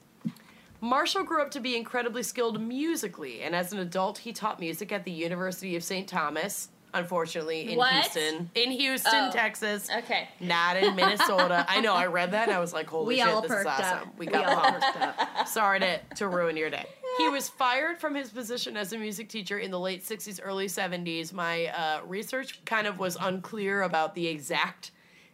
[0.80, 4.92] Marshall grew up to be incredibly skilled musically, and as an adult, he taught music
[4.92, 6.06] at the University of St.
[6.06, 7.92] Thomas, unfortunately, in What?
[7.92, 8.50] Houston.
[8.54, 9.30] In Houston, Oh.
[9.32, 9.88] Texas.
[9.98, 10.28] Okay.
[10.40, 11.64] Not in Minnesota.
[11.68, 13.98] I know, I read that and I was like, holy We shit, this is awesome.
[13.98, 14.18] up.
[14.18, 14.80] We We got all pumped.
[14.82, 15.48] perked up.
[15.48, 16.84] Sorry to, to ruin your day.
[17.18, 20.66] He was fired from his position as a music teacher in the late 60s, early
[20.66, 21.32] 70s.
[21.32, 24.90] My uh, research kind of was unclear about the exact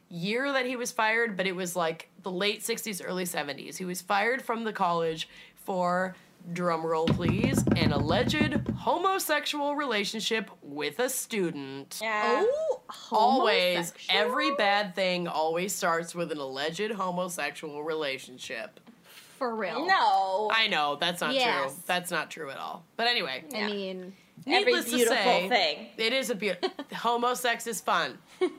[0.08, 3.78] year that he was fired, but it was like the late 60s, early 70s.
[3.78, 6.14] He was fired from the college for,
[6.52, 11.98] drum roll please, an alleged homosexual relationship with a student.
[12.02, 12.42] Yeah.
[12.44, 18.80] Oh, Always, every bad thing always starts with an alleged homosexual relationship.
[19.38, 19.86] for real.
[19.86, 20.50] No.
[20.52, 21.72] I know that's not Yes.
[21.72, 21.82] true.
[21.86, 22.84] That's not true at all.
[22.96, 24.12] But anyway, I mean,
[24.46, 25.88] Every needless to say, thing.
[25.96, 26.70] it is a beautiful.
[26.92, 28.18] homosex is fun.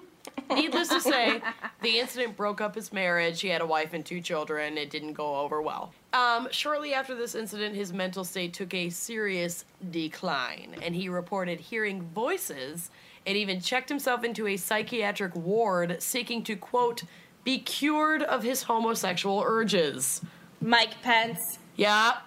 [0.49, 1.41] Needless to say,
[1.81, 3.41] the incident broke up his marriage.
[3.41, 4.77] He had a wife and two children.
[4.77, 5.93] It didn't go over well.
[6.13, 11.59] Um, shortly after this incident, his mental state took a serious decline, and he reported
[11.59, 12.91] hearing voices
[13.25, 17.03] and even checked himself into a psychiatric ward seeking to, quote,
[17.43, 20.21] be cured of his homosexual urges.
[20.61, 21.59] Mike Pence.
[21.75, 22.17] Yeah,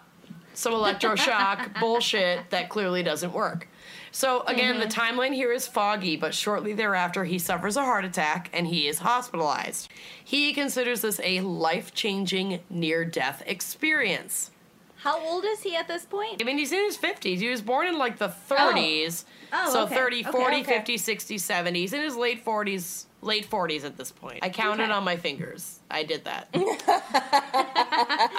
[0.55, 3.69] some electroshock bullshit that clearly doesn't work.
[4.17, 8.49] So, again, the timeline here is foggy, but shortly thereafter, he suffers a heart attack
[8.55, 9.91] and he is hospitalized.
[10.25, 14.53] He considers this a life changing near death experience.
[15.01, 16.41] how old is he at this point?
[16.41, 17.37] I mean, he's in his 50s.
[17.41, 19.25] He was born in like the 30s.
[19.53, 19.95] Oh, so okay.
[19.95, 20.65] 30, Okay, 40, okay.
[20.65, 21.79] 50, 60, 70.
[21.81, 24.39] He's in his late 40s, late 40s at this point.
[24.41, 24.93] I counted Okay.
[24.93, 25.81] on my fingers.
[25.91, 26.49] I did that.
[26.55, 26.71] You're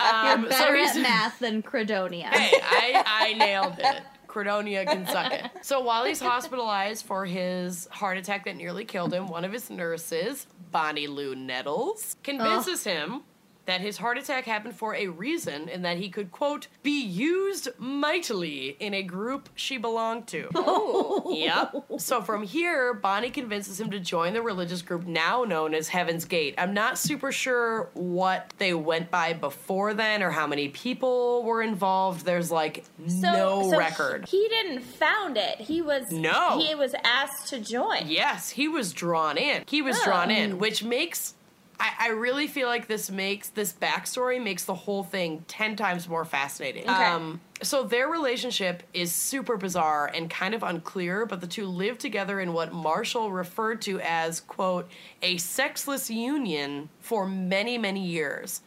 [0.01, 2.23] Um, so better he's- at math than Credonia.
[2.33, 4.01] Hey, I, I nailed it.
[4.37, 5.45] Credonia can suck it.
[5.61, 9.69] So while he's hospitalized for his heart attack that nearly killed him, one of his
[9.69, 13.23] nurses, Bonnie Lou Nettles, convinces him
[13.67, 17.67] that his heart attack happened for a reason and that he could, quote, be used
[17.77, 20.49] mightily in a group she belonged to.
[20.79, 21.33] Oh.
[21.35, 21.99] Yep.
[21.99, 26.23] So from here, Bonnie convinces him to join the religious group now known as Heaven's
[26.25, 26.55] Gate.
[26.57, 31.61] I'm not super sure what they went by before then or how many people were
[31.61, 32.25] involved.
[32.25, 34.25] There's like So, no so record.
[34.29, 35.59] He, he didn't found it.
[35.59, 36.59] He was No.
[36.59, 38.03] He was asked to join.
[38.07, 39.63] Yes, he was drawn in.
[39.67, 40.05] He was Oh.
[40.05, 41.33] drawn in, which makes.
[41.79, 46.09] I, I really feel like this makes this backstory makes the whole thing ten times
[46.09, 46.83] more fascinating.
[46.83, 46.91] Okay.
[47.05, 51.97] Um, so their relationship is super bizarre and kind of unclear, but the two live
[51.97, 54.89] together in what Marshall referred to as "quote
[55.21, 58.61] a sexless union" for many many years.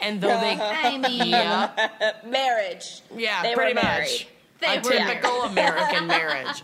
[0.00, 1.90] And though they, I mean, yeah,
[2.24, 3.02] Marriage.
[3.16, 4.28] yeah, They pretty much.
[4.62, 6.62] A typical American marriage.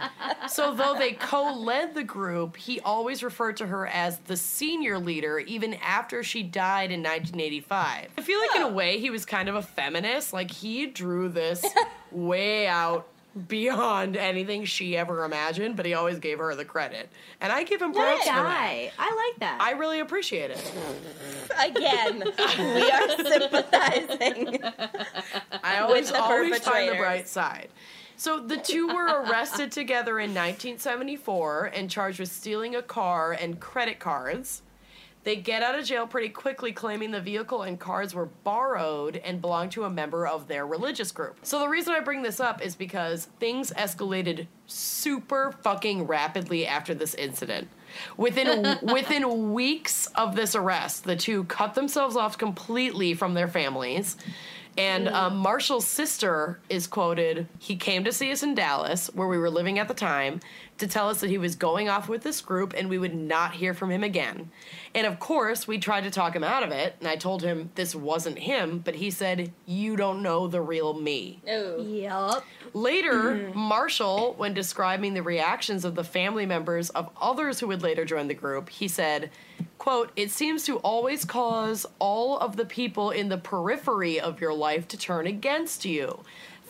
[0.48, 4.98] So, though they co led the group, he always referred to her as the senior
[4.98, 8.10] leader, even after she died in 1985.
[8.16, 10.32] I feel like, in a way, he was kind of a feminist.
[10.32, 11.64] Like, he drew this
[12.10, 13.08] way out
[13.48, 17.08] beyond anything she ever imagined, but he always gave her the credit.
[17.40, 18.44] And I give him props for that.
[18.44, 18.92] guy.
[18.98, 19.58] I like that.
[19.60, 20.72] I really appreciate it.
[21.58, 22.24] Again,
[22.58, 24.58] we are sympathizing.
[25.62, 27.68] I always, always find the bright side.
[28.16, 33.58] So the two were arrested together in 1974 and charged with stealing a car and
[33.58, 34.62] credit cards.
[35.24, 39.40] They get out of jail pretty quickly, claiming the vehicle and cars were borrowed and
[39.40, 41.38] belonged to a member of their religious group.
[41.42, 46.94] So the reason I bring this up is because things escalated super fucking rapidly after
[46.94, 47.68] this incident.
[48.18, 54.16] Within within weeks of this arrest, the two cut themselves off completely from their families.
[54.76, 59.38] And um, Marshall's sister is quoted, he came to see us in Dallas, where we
[59.38, 60.40] were living at the time,
[60.78, 63.54] to tell us that he was going off with this group and we would not
[63.54, 64.50] hear from him again.
[64.94, 67.70] And of course, we tried to talk him out of it, and I told him
[67.74, 71.40] this wasn't him, but he said, You don't know the real me.
[71.48, 71.82] Ooh.
[71.82, 72.44] Yup.
[72.72, 73.58] Later, mm-hmm.
[73.58, 78.28] Marshall, when describing the reactions of the family members of others who would later join
[78.28, 79.30] the group, he said,
[79.78, 84.54] quote, it seems to always cause all of the people in the periphery of your
[84.54, 86.24] life to turn against you.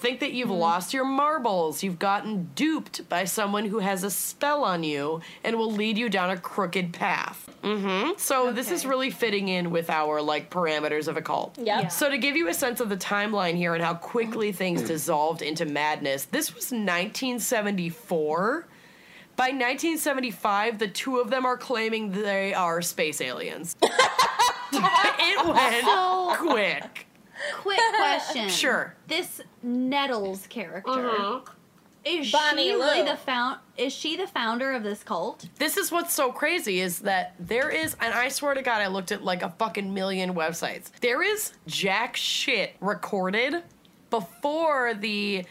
[0.05, 0.37] Think that Mm-hmm.
[0.37, 1.83] you've lost your marbles.
[1.83, 6.09] You've gotten duped by someone who has a spell on you and will lead you
[6.09, 7.49] down a crooked path.
[7.63, 8.13] Mm-hmm.
[8.19, 11.57] So this is really fitting in with our like parameters of a cult.
[11.57, 11.67] Yep.
[11.67, 11.89] Yeah.
[11.89, 15.41] So to give you a sense of the timeline here and how quickly things dissolved
[15.43, 18.67] into madness, this was 1974.
[19.37, 23.75] By 1975, the two of them are claiming they are space aliens.
[24.73, 27.07] it went quick.
[27.55, 28.49] Quick question.
[28.49, 28.95] Sure.
[29.07, 30.91] This Nettles character.
[30.91, 31.51] Mm-hmm.
[32.05, 35.49] Is Bonnie she really the found is she the founder of this cult?
[35.59, 38.89] This is what's so crazy is that there is, and I swear to God, I
[38.89, 40.91] looked at like a fucking million websites.
[41.01, 43.63] There is jack shit recorded
[44.11, 45.47] before the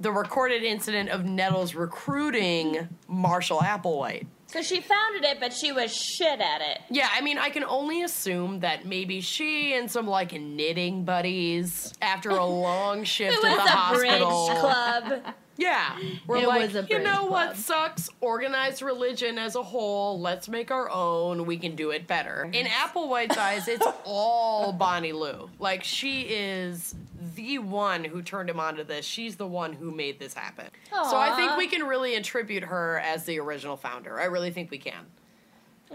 [0.00, 4.26] the recorded incident of Nettles recruiting Marshall Applewhite.
[4.52, 6.80] So she founded it, but she was shit at it.
[6.90, 11.92] Yeah, I mean, I can only assume that maybe she and some like knitting buddies,
[12.02, 15.34] after a long shift It at was the a hospital, bridge club.
[15.60, 15.98] Yeah.
[16.26, 18.08] We're It like, was a you bridge know what sucks?
[18.20, 20.18] Organized religion as a whole.
[20.18, 21.44] Let's make our own.
[21.44, 22.48] We can do it better.
[22.52, 25.50] In Applewhite's eyes, it's all Bonnie Lu.
[25.58, 26.94] Like, she is
[27.34, 29.04] the one who turned him onto this.
[29.04, 30.66] She's the one who made this happen.
[30.90, 34.18] So I think we can really attribute her as the original founder.
[34.18, 35.06] I really think we can.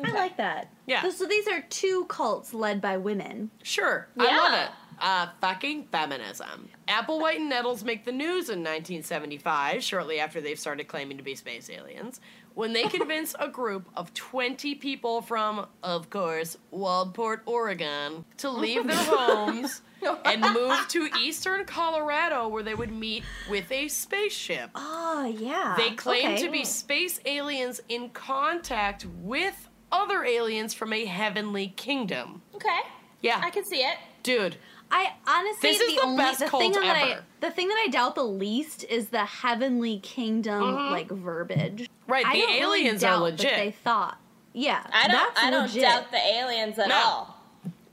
[0.03, 0.69] I like that.
[0.85, 1.09] Yeah.
[1.09, 3.49] So these are two cults led by women.
[3.63, 4.07] Sure.
[4.17, 4.69] I love it.
[4.99, 6.69] Uh, fucking feminism.
[6.87, 11.35] Applewhite and Nettles make the news in 1975, shortly after they've started claiming to be
[11.35, 12.21] space aliens,
[12.53, 18.85] when they convince a group of 20 people from, of course, Waldport, Oregon, to leave
[18.87, 19.81] their homes
[20.25, 24.69] and move to eastern Colorado where they would meet with a spaceship.
[24.75, 25.73] Oh yeah.
[25.77, 26.43] They claim Okay.
[26.45, 32.41] to be space aliens in contact with other aliens from a heavenly kingdom.
[32.53, 32.79] Okay.
[33.21, 33.41] Yeah.
[33.43, 33.97] I can see it.
[34.23, 34.55] Dude,
[34.97, 37.23] I honestly This is the, the only best the cult thing that I ever.
[37.41, 41.83] the thing that I doubt the least is the heavenly kingdom like verbiage.
[41.83, 42.11] Mm-hmm.
[42.11, 43.49] Right, I the don't really aliens are doubt legit.
[43.51, 44.17] That they thought.
[44.53, 44.85] Yeah.
[44.93, 45.11] I don't.
[45.11, 45.81] That's I don't legit.
[45.81, 46.95] doubt the aliens at No.
[46.95, 47.41] all.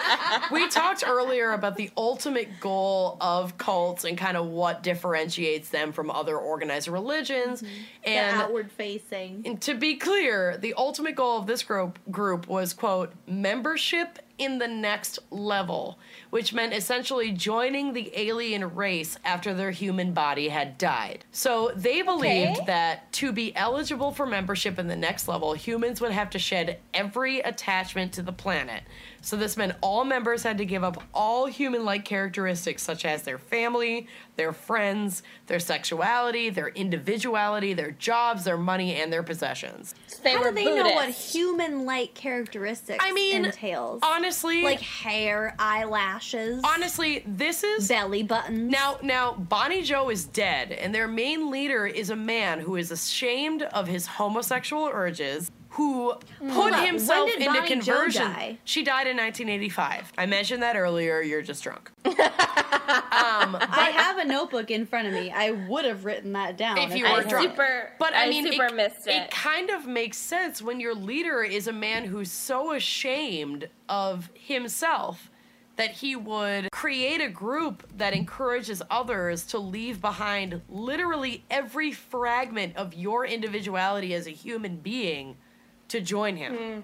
[0.52, 5.92] we talked earlier about the ultimate goal of cults and kind of what differentiates them
[5.92, 7.62] from other organized religions.
[7.62, 7.74] Mm-hmm.
[8.04, 9.44] the And outward facing.
[9.46, 14.58] and to be clear, the ultimate goal of this group group was quote membership in
[14.58, 16.00] the next level,
[16.32, 21.26] which meant essentially joining the alien race after their human body had died.
[21.32, 22.66] So they believed Okay.
[22.66, 26.80] that to be eligible for membership in the next level, humans would have to shed
[26.94, 28.84] every attachment to the planet.
[29.22, 33.38] So this meant all members had to give up all human-like characteristics such as their
[33.38, 39.94] family, their friends, their sexuality, their individuality, their jobs, their money, and their possessions.
[40.24, 44.00] They How were do they know what human-like characteristics I mean, entails?
[44.04, 48.72] honestly, honestly, like hair, eyelashes, honestly, this is belly buttons.
[48.72, 52.92] Now, now, Bonnie Joe is dead, and their main leader is a man who is
[52.92, 56.54] ashamed of his homosexual urges, who mm.
[56.54, 58.58] put on, himself into Bonnie conversion.
[58.64, 60.14] She died in 1985.
[60.18, 61.22] I mentioned that earlier.
[61.22, 61.92] You're just drunk.
[62.90, 65.32] Um, I have a notebook in front of me.
[65.32, 67.52] I would have written that down If you were I drunk.
[67.52, 69.12] super, But I, I mean, super it, missed it.
[69.12, 74.30] it kind of makes sense when your leader is a man who's so ashamed of
[74.34, 75.30] himself
[75.76, 82.76] that he would create a group that encourages others to leave behind literally every fragment
[82.76, 85.38] of your individuality as a human being
[85.90, 86.84] to join him.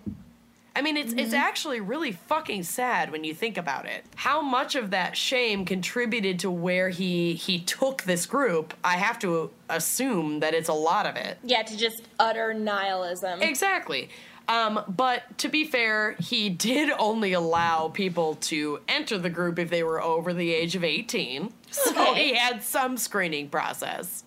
[0.77, 4.03] I mean, it's it's actually really fucking sad when you think about it.
[4.15, 8.73] How much of that shame contributed to where he he took this group?
[8.83, 11.37] I have to assume that it's a lot of it.
[11.43, 13.41] yeah, to just utter nihilism.
[13.41, 14.09] Exactly.
[14.49, 19.69] Um, but to be fair, he did only allow people to enter the group if
[19.69, 21.53] they were over the age of 18.
[21.71, 22.27] So Okay.
[22.29, 24.24] he had some screening process.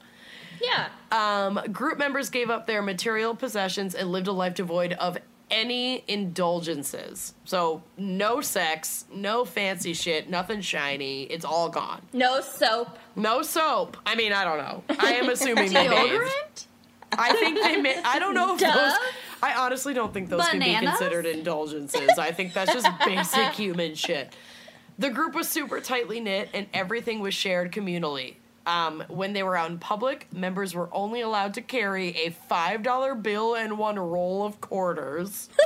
[0.62, 0.88] Yeah.
[1.10, 5.18] Um, group members gave up their material possessions and lived a life devoid of
[5.50, 7.34] any indulgences.
[7.44, 11.22] So no sex, no fancy shit, nothing shiny.
[11.24, 12.02] It's all gone.
[12.12, 12.98] no soap.
[13.16, 13.96] No soap.
[14.06, 14.84] I mean, I don't know.
[14.98, 16.66] I am assuming they bathed.
[17.12, 18.00] I think they may.
[18.04, 18.72] I don't know if Duh.
[18.74, 18.92] those.
[19.42, 22.18] I honestly don't think those can be considered indulgences.
[22.18, 24.34] I think that's just basic human shit.
[24.98, 28.34] The group was super tightly knit, and everything was shared communally.
[28.68, 32.82] Um, when they were out in public, members were only allowed to carry a five
[32.82, 35.48] dollar bill and one roll of quarters.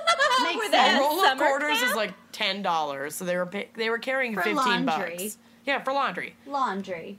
[0.55, 1.90] Were A roll of quarters camp?
[1.90, 5.16] is like ten dollars, so they were pay- they were carrying For fifteen laundry.
[5.18, 5.38] bucks.
[5.66, 6.36] Yeah, for laundry.
[6.46, 7.18] Laundry.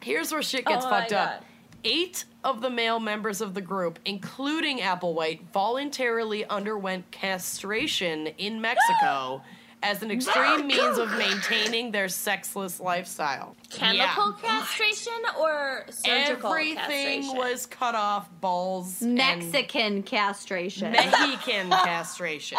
[0.00, 1.44] Here's where shit gets Oh fucked up.
[1.84, 9.42] Eight of the male members of the group, including Applewhite, voluntarily underwent castration in Mexico
[9.82, 13.56] as an extreme means of maintaining their sexless lifestyle.
[13.70, 14.48] chemical Yeah.
[14.60, 16.76] castration or surgical Everything
[17.22, 17.36] castration?
[17.36, 20.92] was cut off, balls, and Mexican castration.
[20.92, 22.58] Mexican castration.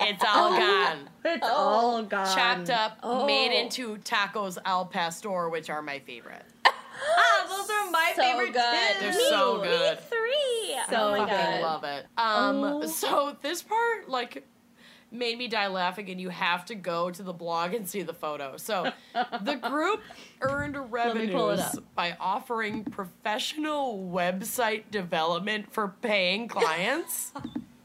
[0.00, 1.08] It's all gone.
[1.24, 2.36] it's all gone.
[2.36, 3.60] Chopped up, made Oh.
[3.62, 6.44] into tacos al pastor, which are my favorite.
[7.00, 8.94] Ah, those are my so favorite good.
[8.96, 9.00] too.
[9.00, 10.00] They're Me- so me good.
[10.10, 10.76] three.
[10.90, 11.28] So oh my good.
[11.30, 12.06] fucking love it.
[12.18, 12.86] Um, Oh.
[12.86, 14.44] so this part like
[15.10, 18.12] made me die laughing, and you have to go to the blog and see the
[18.12, 18.56] photo.
[18.56, 18.92] So
[19.42, 20.00] the group
[20.42, 27.32] earned me pull it revenues by offering professional website development for paying clients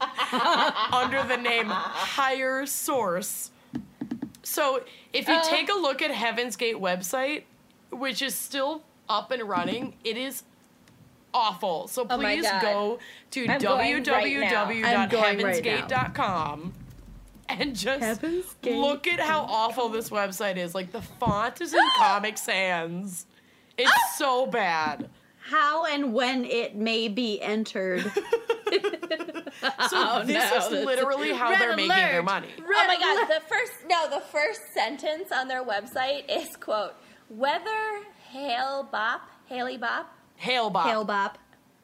[0.92, 3.50] under the name Higher Source.
[4.42, 5.42] So if you Uh.
[5.44, 7.44] take a look at Heaven's Gate website,
[7.90, 10.42] which is still up and running, it is
[11.32, 11.88] awful.
[11.88, 12.62] So Oh please God.
[12.62, 12.98] go
[13.32, 14.24] to going right
[17.58, 18.22] and just
[18.62, 20.74] look at how awful this website is.
[20.74, 23.26] Like the font is in Comic Sans.
[23.76, 24.14] It's ah!
[24.16, 25.10] so bad.
[25.38, 28.10] How and when it may be entered.
[29.62, 32.24] So oh, this no, is literally how Red they're making their alert.
[32.24, 32.48] money.
[32.58, 36.94] Oh my god, the first no, the first sentence on their website is quote,
[37.28, 41.38] whether Hale Bopp, Haley Bop, Hail Bop, Hail bop.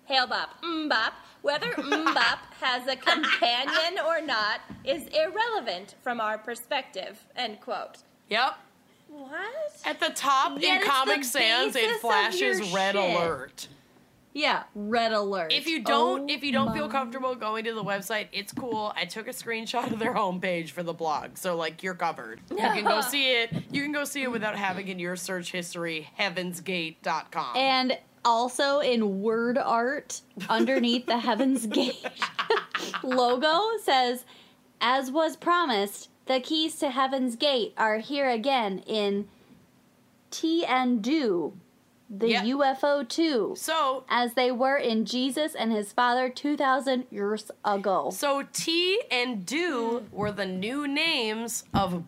[0.04, 1.12] Hail Bop, mm, Mbop,
[1.43, 7.18] whether Mbop has a companion or not is irrelevant from our perspective.
[7.36, 7.99] End quote.
[8.28, 8.55] Yep.
[9.09, 9.76] What?
[9.84, 13.16] At the top Yet in it's Comic the Sans, basis it of flashes red shit.
[13.16, 13.68] alert.
[14.32, 15.53] Yeah, red alert.
[15.53, 18.53] If you don't, Oh if you don't feel my- comfortable going to the website, it's
[18.53, 18.93] cool.
[18.95, 22.41] I took a screenshot of their homepage for the blog, so like you're covered.
[22.49, 23.53] You can go see it.
[23.72, 27.57] You can go see it without having in your search history heavensgate.com.
[27.57, 32.04] And also in word art underneath the Heaven's Gate
[33.02, 34.24] logo says,
[34.80, 39.28] as was promised, the keys to Heaven's Gate are here again in
[40.30, 41.54] Ti and Do,
[42.08, 42.44] the Yep.
[42.44, 48.10] UFO 2, so as they were in Jesus and his Father 2,000 years ago.
[48.12, 52.02] so Ti and Do were the new names of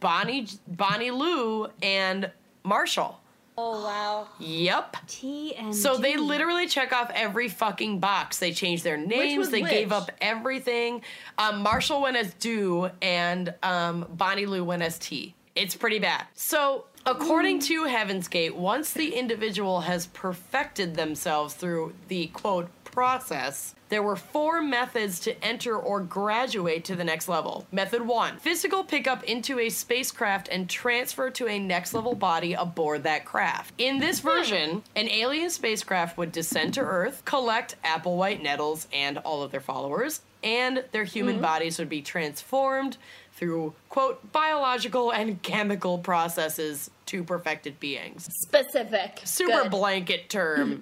[0.00, 2.30] Bonnie Bonnie Lu and
[2.64, 3.20] Marshall.
[3.56, 4.28] Oh wow.
[4.40, 4.96] Yep.
[5.06, 8.38] Ti and So they literally check off every fucking box.
[8.38, 9.38] They changed their names.
[9.38, 11.02] was They gave up everything.
[11.38, 15.34] Um, Marshall went as Do, and um, Bonnie Lu went as Ti.
[15.54, 16.26] It's pretty bad.
[16.34, 23.74] So, according to Heaven's Gate, once the individual has perfected themselves through the quote process,
[23.88, 27.66] there were four methods to enter or graduate to the next level.
[27.70, 33.02] Method one physical pickup into a spacecraft and transfer to a next level body aboard
[33.02, 33.74] that craft.
[33.78, 34.28] In this hmm.
[34.28, 39.60] version, an alien spacecraft would descend to Earth, collect Applewhite Nettles and all of their
[39.60, 41.42] followers, and their human hmm.
[41.42, 42.96] bodies would be transformed
[43.34, 48.28] through, quote, biological and chemical processes to perfected beings.
[48.32, 49.20] Specific.
[49.24, 49.70] Super Good.
[49.70, 50.72] blanket term.
[50.72, 50.80] Hmm.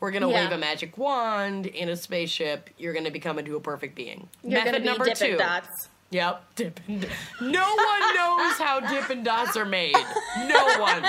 [0.00, 0.44] We're gonna Yeah.
[0.44, 2.70] wave a magic wand in a spaceship.
[2.78, 4.28] You're gonna become into a perfect being.
[4.42, 5.36] You're Method be number two.
[5.36, 5.88] Dots.
[6.10, 7.12] Yep, Dippin' Dots.
[7.40, 9.94] No one knows how Dippin' Dots are made.
[10.46, 11.04] No one.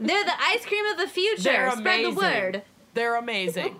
[0.00, 1.42] They're the ice cream of the future.
[1.44, 2.14] They're Spread amazing.
[2.14, 2.62] the word.
[2.94, 3.76] They're amazing.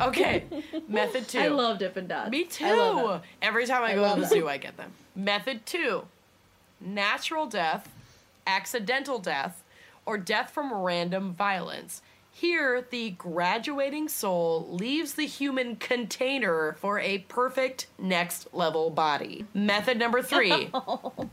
[0.00, 0.44] Okay,
[0.88, 1.38] method two.
[1.38, 2.30] I love Dippin' Dots.
[2.30, 2.64] Me too.
[2.64, 3.22] I love them.
[3.42, 4.92] Every time I, I go to the zoo, I get them.
[5.14, 6.06] Method two
[6.80, 7.88] natural death,
[8.46, 9.62] accidental death,
[10.06, 12.02] or death from random violence.
[12.42, 19.46] Here, the graduating soul leaves the human container for a perfect next level body.
[19.54, 20.68] Method number three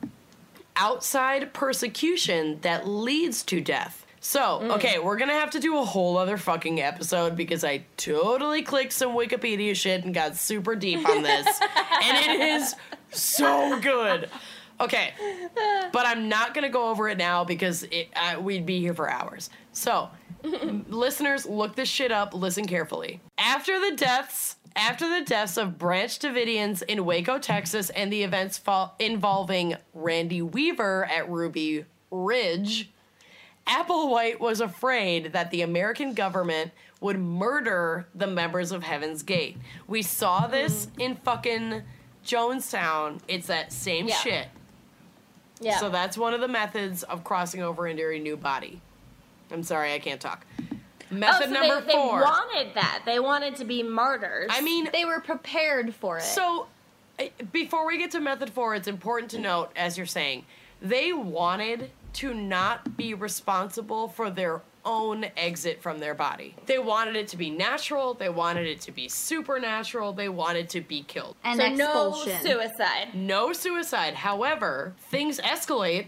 [0.76, 4.06] outside persecution that leads to death.
[4.20, 8.62] So, okay, we're gonna have to do a whole other fucking episode because I totally
[8.62, 11.48] clicked some Wikipedia shit and got super deep on this.
[12.04, 12.76] and it is
[13.10, 14.30] so good.
[14.80, 15.14] Okay,
[15.92, 19.10] but I'm not gonna go over it now because it, uh, we'd be here for
[19.10, 19.50] hours.
[19.74, 20.12] So,
[20.44, 23.22] listeners, look this shit up, listen carefully.
[23.38, 28.58] After the deaths after the deaths of Branch Davidians in Waco, Texas, and the events
[28.58, 32.90] fo- involving Randy Weaver at Ruby Ridge,
[33.68, 36.72] Applewhite was afraid that the American government
[37.02, 39.58] would murder the members of Heaven's Gate.
[39.88, 41.02] We saw this mm-hmm.
[41.02, 41.84] in fucking
[42.26, 43.20] Jonestown.
[43.28, 44.16] It's that same Yeah.
[44.16, 44.48] shit.
[45.62, 45.78] Yeah.
[45.78, 48.82] So that's one of the methods of crossing over into a new body.
[49.52, 50.46] I'm sorry, I can't talk.
[50.62, 50.76] oh,
[51.10, 52.20] Method so number they, four.
[52.20, 53.02] They wanted that.
[53.06, 54.50] They wanted to be martyrs.
[54.52, 56.24] I mean, They were prepared for it.
[56.24, 56.68] So,
[57.52, 60.46] before we get to method four, it's important to note, as you're saying,
[60.82, 66.56] they wanted to not be responsible for their own exit from their body.
[66.66, 70.82] They wanted it to be natural, they wanted it to be supernatural, they wanted to
[70.82, 71.36] be killed.
[71.44, 73.14] and so no suicide.
[73.14, 74.16] No suicide.
[74.16, 76.08] However, things escalate,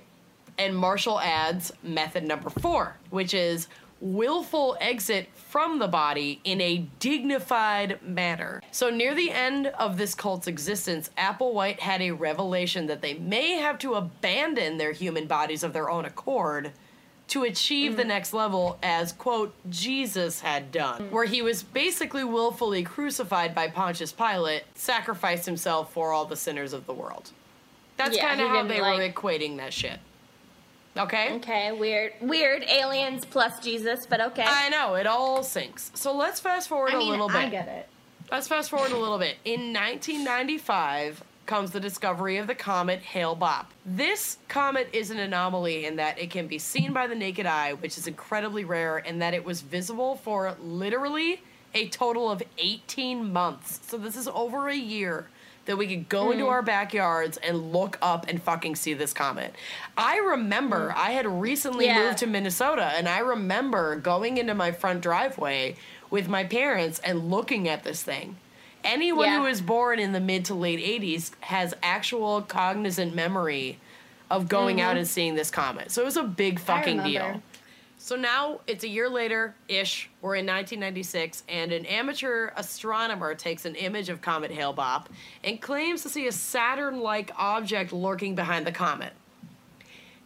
[0.62, 3.68] and Marshall adds method number four, which is
[4.00, 8.62] willful exit from the body in a dignified manner.
[8.72, 13.54] So, near the end of this cult's existence, Applewhite had a revelation that they may
[13.54, 16.72] have to abandon their human bodies of their own accord
[17.30, 18.08] to achieve the mm.
[18.08, 24.12] next level as quote Jesus had done where he was basically willfully crucified by Pontius
[24.12, 27.32] Pilate sacrificed himself for all the sinners of the world.
[27.96, 30.00] That's Yeah, kind of how they were equating that shit
[30.98, 32.14] okay Okay, weird.
[32.22, 32.64] Weird.
[32.64, 34.46] Aliens plus Jesus, but okay.
[34.46, 37.50] I know it all sinks so let's fast forward I mean, a little bit I
[37.50, 37.88] get it.
[38.32, 39.36] Let's fast forward a little bit.
[39.44, 43.66] In 1995 comes the discovery of the comet Hale Bopp.
[43.86, 47.74] This comet is an anomaly in that it can be seen by the naked eye,
[47.74, 51.42] which is incredibly rare, and that it was visible for literally
[51.74, 53.82] a total of 18 months.
[53.86, 55.28] So this is over a year
[55.66, 56.34] that we could go mm.
[56.34, 59.56] into our backyards and look up and fucking see this comet.
[59.98, 60.96] I remember mm.
[60.96, 62.04] I had recently Yeah.
[62.04, 65.76] moved to Minnesota and I remember going into my front driveway
[66.10, 68.38] with my parents and looking at this thing.
[68.84, 69.38] Anyone Yeah.
[69.38, 73.80] who was born in the mid to late 80s has actual cognizant memory
[74.32, 75.00] of going out mm-hmm.
[75.00, 75.92] and seeing this comet.
[75.92, 77.42] So it was a big fucking deal.
[78.04, 80.10] So now it's a year later ish.
[80.24, 85.06] We're in 1996, and an amateur astronomer takes an image of Comet Hale Bopp
[85.44, 89.14] and claims to see a Saturn like object lurking behind the comet.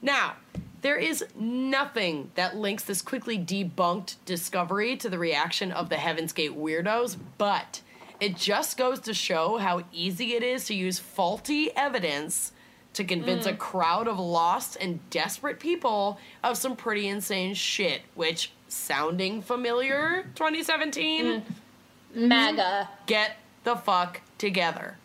[0.01, 0.35] Now,
[0.83, 6.31] there is nothing that links this quickly debunked discovery to the reaction of the Heaven's
[6.31, 7.81] Gate weirdos, but
[8.21, 12.53] it just goes to show how easy it is to use faulty evidence
[12.95, 13.57] to convince a mm.
[13.57, 21.25] crowd of lost and desperate people of some pretty insane shit, which sounding familiar 2017
[21.25, 21.35] mm.
[21.35, 22.27] mm-hmm.
[22.27, 22.89] MAGA.
[23.05, 24.97] get the fuck together.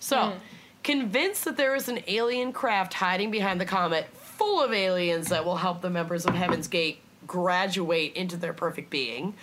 [0.00, 0.34] So, mm.
[0.82, 5.44] convinced that there is an alien craft hiding behind the comet full of aliens that
[5.44, 9.34] will help the members of Heaven's Gate graduate into their perfect being,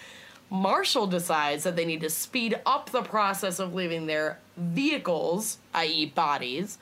[0.49, 6.07] Marshall decides that they need to speed up the process of leaving their vehicles, i.e.,
[6.07, 6.77] bodies,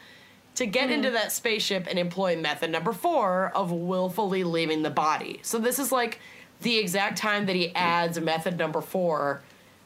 [0.57, 1.13] to get into mm.
[1.13, 5.39] that spaceship and employ method number four of willfully leaving the body.
[5.41, 6.19] So, this is like
[6.61, 9.41] the exact time that he adds method number four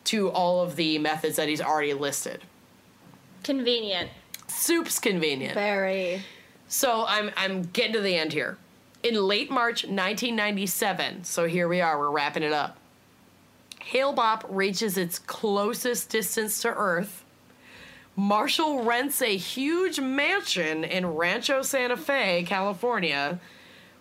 [0.06, 2.42] to all of the methods that he's already listed.
[3.44, 4.10] Convenient.
[4.48, 5.54] Soup's convenient.
[5.54, 6.22] Very.
[6.68, 8.58] So I'm I'm getting to the end here.
[9.04, 12.78] In late March 1997, so here we are, we're wrapping it up.
[13.82, 17.21] Hale Bopp reaches its closest distance to Earth.
[18.16, 23.40] Marshall rents a huge mansion in Rancho Santa Fe, California,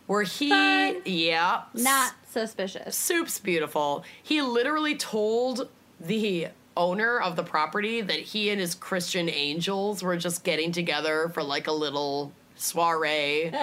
[0.07, 1.03] where he Fun.
[1.05, 2.97] yeah, Not suspicious.
[2.97, 4.05] Soup's beautiful.
[4.23, 5.69] He literally told
[6.01, 11.28] the owner of the property that he and his Christian angels were just getting together
[11.32, 13.53] for like a little soiree.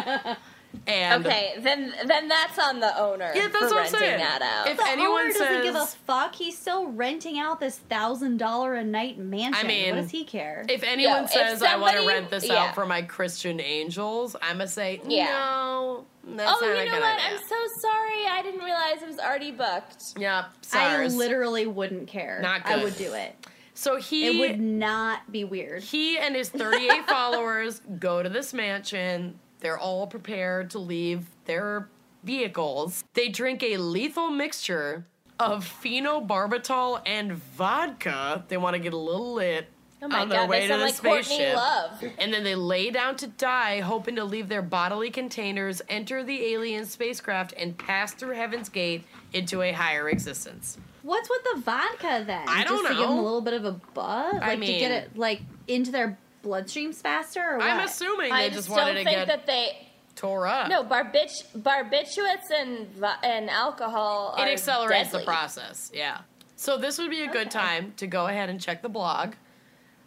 [0.86, 4.20] And Okay, then then that's on the owner Yeah, that's for what I'm renting saying.
[4.20, 4.68] that out.
[4.68, 6.36] If The anyone owner doesn't give a fuck.
[6.36, 9.66] He's still renting out this thousand dollar a night mansion.
[9.66, 10.66] I mean, what does he care?
[10.70, 12.66] if anyone if says I want to rent this yeah.
[12.68, 15.26] out for my Christian angels, I'm gonna say Yeah.
[15.26, 16.06] no.
[16.36, 17.16] That's oh, not you a know good what?
[17.22, 17.38] idea.
[17.38, 18.26] I'm so sorry.
[18.30, 20.14] I didn't realize it was already booked.
[20.20, 22.40] Yep, I literally wouldn't care.
[22.42, 23.34] Not I would do it.
[23.74, 25.84] so he It would not be weird.
[25.84, 29.40] he and his 38 followers go to this mansion.
[29.60, 31.90] They're all prepared to leave their
[32.24, 33.04] vehicles.
[33.14, 35.06] They drink a lethal mixture
[35.40, 38.44] of phenobarbital and vodka.
[38.48, 39.68] They want to get a little lit
[40.00, 41.56] Oh my on their god, way they to the like Courtney spaceship.
[41.56, 42.04] Love.
[42.20, 46.40] And then they lay down to die, hoping to leave their bodily containers, enter the
[46.54, 50.78] alien spacecraft, and pass through Heaven's Gate into a higher existence.
[51.02, 52.46] What's with the vodka then?
[52.48, 54.60] I don't Just to give them a little bit of a buzz, like I to
[54.60, 56.18] mean- get it like into their
[56.48, 57.68] bloodstreams faster, or what?
[57.68, 60.70] I'm assuming I they just just wanted don't to think get that they tore up.
[60.70, 62.88] no barbic- barbiturates and
[63.24, 64.36] and alcohol.
[64.38, 65.20] it are accelerates deadly.
[65.22, 65.92] the process.
[65.94, 66.20] Yeah.
[66.56, 69.34] So this would be a good time to go ahead and check the blog.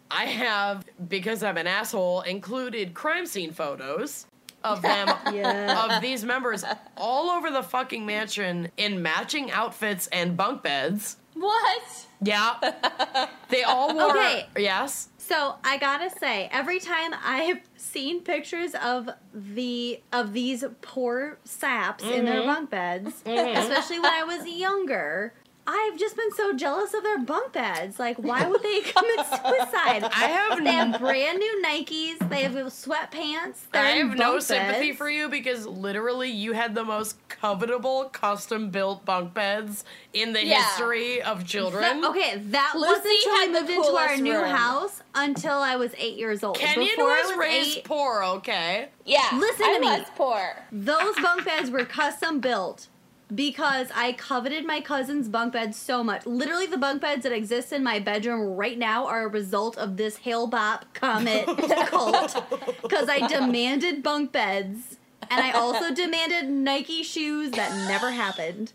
[0.09, 4.25] I have, because I'm an asshole, included crime scene photos
[4.61, 5.85] of them Yeah.
[5.95, 6.65] of these members
[6.97, 11.15] all over the fucking mansion in matching outfits and bunk beds.
[11.35, 11.81] What?
[12.21, 12.55] Yeah.
[13.49, 14.45] They all wore Okay.
[14.57, 15.07] Yes.
[15.21, 22.03] So I gotta say, every time I've seen pictures of the of these poor saps
[22.03, 22.47] in their mm-hmm.
[22.47, 23.57] bunk beds, mm-hmm.
[23.57, 25.33] especially when I was younger,
[25.67, 27.99] I've just been so jealous of their bunk beds.
[27.99, 30.03] Like, why would they commit suicide?
[30.03, 32.29] I have They have brand new Nikes.
[32.29, 33.57] They have sweatpants.
[33.71, 38.11] They're I have no bunk sympathy for you because literally you had the most covetable
[38.11, 40.63] custom built bunk beds in the Yeah.
[40.63, 42.01] history of children.
[42.01, 45.01] That- okay, that Lucy wasn't until I had the moved into our coolest new house
[45.15, 46.57] until I was eight years old.
[46.57, 48.89] Kenyon Before I was, raised eight, poor, okay?
[49.05, 49.27] Yeah.
[49.33, 49.87] Listen I to me.
[49.87, 50.63] was poor.
[50.71, 52.87] Those bunk beds were custom built
[53.33, 56.25] because I coveted my cousin's bunk bed so much.
[56.25, 59.97] Literally, the bunk beds that exist in my bedroom right now are a result of
[59.97, 61.45] this Hale Bopp Comet
[61.87, 62.35] cult.
[62.81, 64.97] Because I demanded bunk beds.
[65.29, 68.73] And I also demanded Nike shoes that never happened.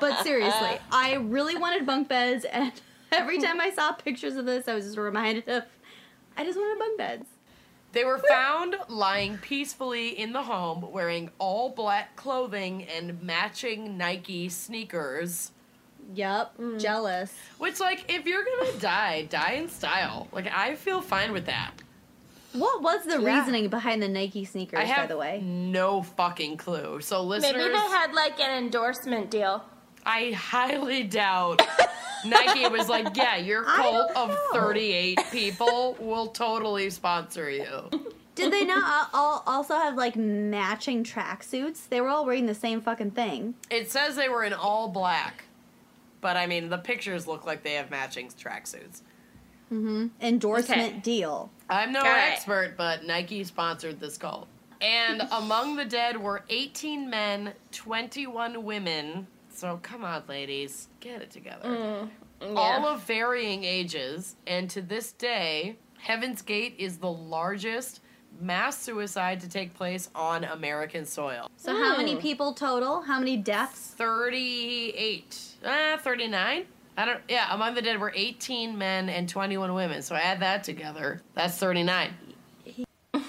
[0.00, 2.72] but seriously, I really wanted bunk beds, and
[3.12, 5.62] every time I saw pictures of this, I was just reminded of
[6.36, 7.26] I just wanted bunk beds.
[7.92, 14.48] They were found lying peacefully in the home wearing all black clothing and matching Nike
[14.50, 15.52] sneakers.
[16.14, 16.80] Yup, mm.
[16.80, 17.32] jealous.
[17.58, 20.28] Which, like, if you're gonna die, die in style.
[20.32, 21.72] Like, I feel fine with that.
[22.52, 23.38] What was the Yeah.
[23.38, 25.40] reasoning behind the Nike sneakers, I have by the way?
[25.42, 27.00] no fucking clue.
[27.00, 29.64] So, listeners, Maybe they had like an endorsement deal.
[30.06, 31.60] I highly doubt
[32.24, 37.90] Nike was like, yeah, your cult of 38 people will totally sponsor you.
[38.34, 41.88] Did they not all also have like matching tracksuits?
[41.88, 43.54] They were all wearing the same fucking thing.
[43.70, 45.44] It says they were in all black.
[46.20, 49.02] But I mean, the pictures look like they have matching tracksuits.
[49.72, 50.06] Mm-hmm.
[50.20, 51.00] Endorsement Okay.
[51.00, 51.50] deal.
[51.68, 52.32] I'm no All right.
[52.32, 54.48] expert, but Nike sponsored this cult.
[54.80, 59.26] And among the dead were 18 men, 21 women.
[59.58, 62.08] So come on, ladies, get it together.
[62.40, 67.98] All of varying ages, and to this day, Heaven's Gate is the largest
[68.40, 71.50] mass suicide to take place on American soil.
[71.56, 73.02] So how many people total?
[73.02, 73.94] How many deaths?
[73.96, 75.36] 38.
[75.64, 76.64] Uh, 39?
[76.96, 80.02] I don't, yeah, among the dead were 18 men and 21 women.
[80.02, 81.20] So add that together.
[81.34, 82.10] That's 39.
[83.14, 83.24] All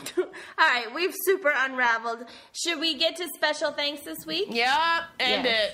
[0.60, 2.26] right, we've super unraveled.
[2.52, 4.50] Should we get to special thanks this week?
[4.52, 5.72] Yeah, end Yes.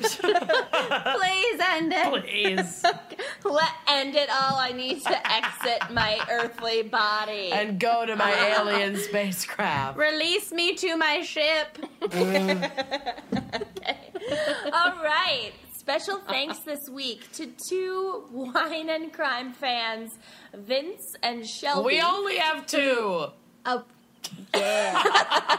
[0.00, 2.24] Please end it.
[2.24, 2.84] Please.
[3.44, 4.56] Let end it all.
[4.56, 7.52] I need to exit my earthly body.
[7.52, 9.98] and go to my alien spacecraft.
[9.98, 11.78] Release me to my ship.
[12.02, 12.70] Mm.
[14.72, 15.52] all right.
[15.76, 20.18] Special thanks this week to two wine and crime fans,
[20.54, 21.86] Vince and Shelby.
[21.94, 23.26] We only have two.
[23.66, 23.84] Oh,
[24.54, 25.50] yeah.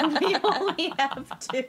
[0.20, 1.64] we only have two.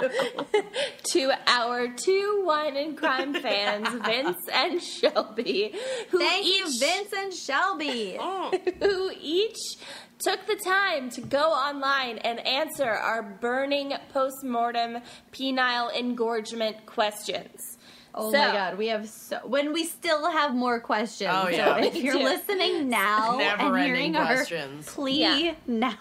[1.04, 5.74] to our two wine and crime fans, Vince and Shelby,
[6.10, 8.18] who Thank you, each Vince and Shelby.
[8.20, 8.52] Oh.
[8.80, 9.78] who each
[10.20, 15.00] took the time to go online and answer our burning post-mortem
[15.32, 17.75] penile engorgement questions.
[18.18, 21.32] Oh So- my god, we have so when we still have more questions.
[21.34, 21.78] Oh, yeah.
[21.78, 22.24] So if you're too.
[22.24, 24.90] listening now and Never-ending hearing our questions.
[24.90, 25.56] plea Yeah.
[25.68, 25.92] now,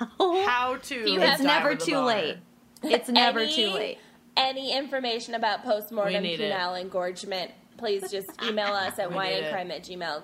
[0.47, 0.95] How to?
[1.11, 2.07] You it's never too boner.
[2.07, 2.37] late.
[2.85, 3.99] It's never Any- too late.
[4.37, 6.41] Any information about post-mortem it.
[6.41, 10.23] penile engorgement, please just email us at We wine and crime at gmail,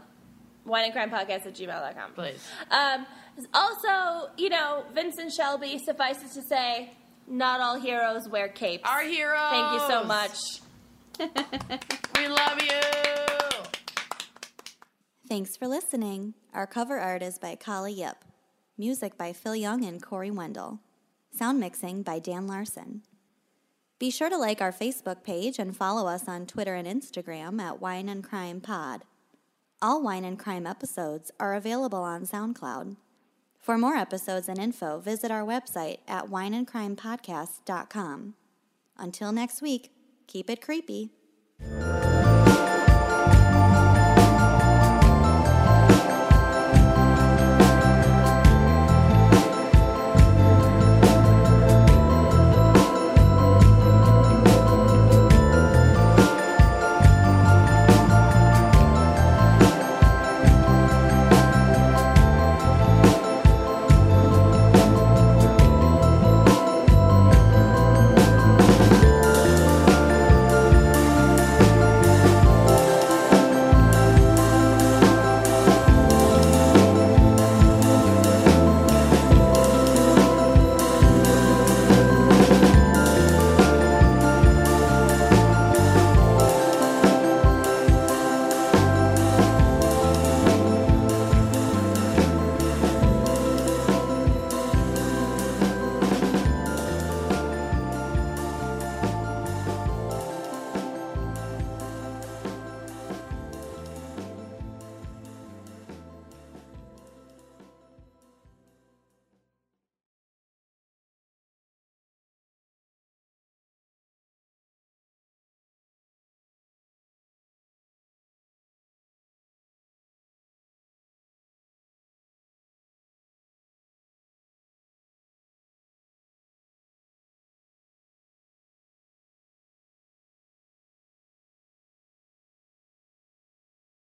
[0.64, 2.12] wine and crime podcast at gmail.com.
[2.14, 2.44] Please.
[2.70, 3.06] Um,
[3.54, 6.92] also, you know, Vince and Shelby, suffice it to say,
[7.28, 8.82] not all heroes wear capes.
[8.88, 9.50] Our heroes.
[9.50, 10.36] Thank you so much.
[11.18, 12.80] We love you.
[15.28, 16.34] Thanks for listening.
[16.52, 18.16] Our cover art is by Kali Yip.
[18.76, 20.80] Music by Phil Young and Corey Wendell.
[21.30, 23.02] Sound mixing by Dan Larson.
[23.98, 27.80] Be sure to like our Facebook page and follow us on Twitter and Instagram at
[27.80, 29.02] Wine and Crime Pod.
[29.82, 32.96] All Wine and Crime episodes are available on SoundCloud.
[33.60, 38.34] For more episodes and info, visit our website at wineandcrimepodcast.com.
[38.96, 39.90] Until next week,
[40.30, 41.10] keep it creepy.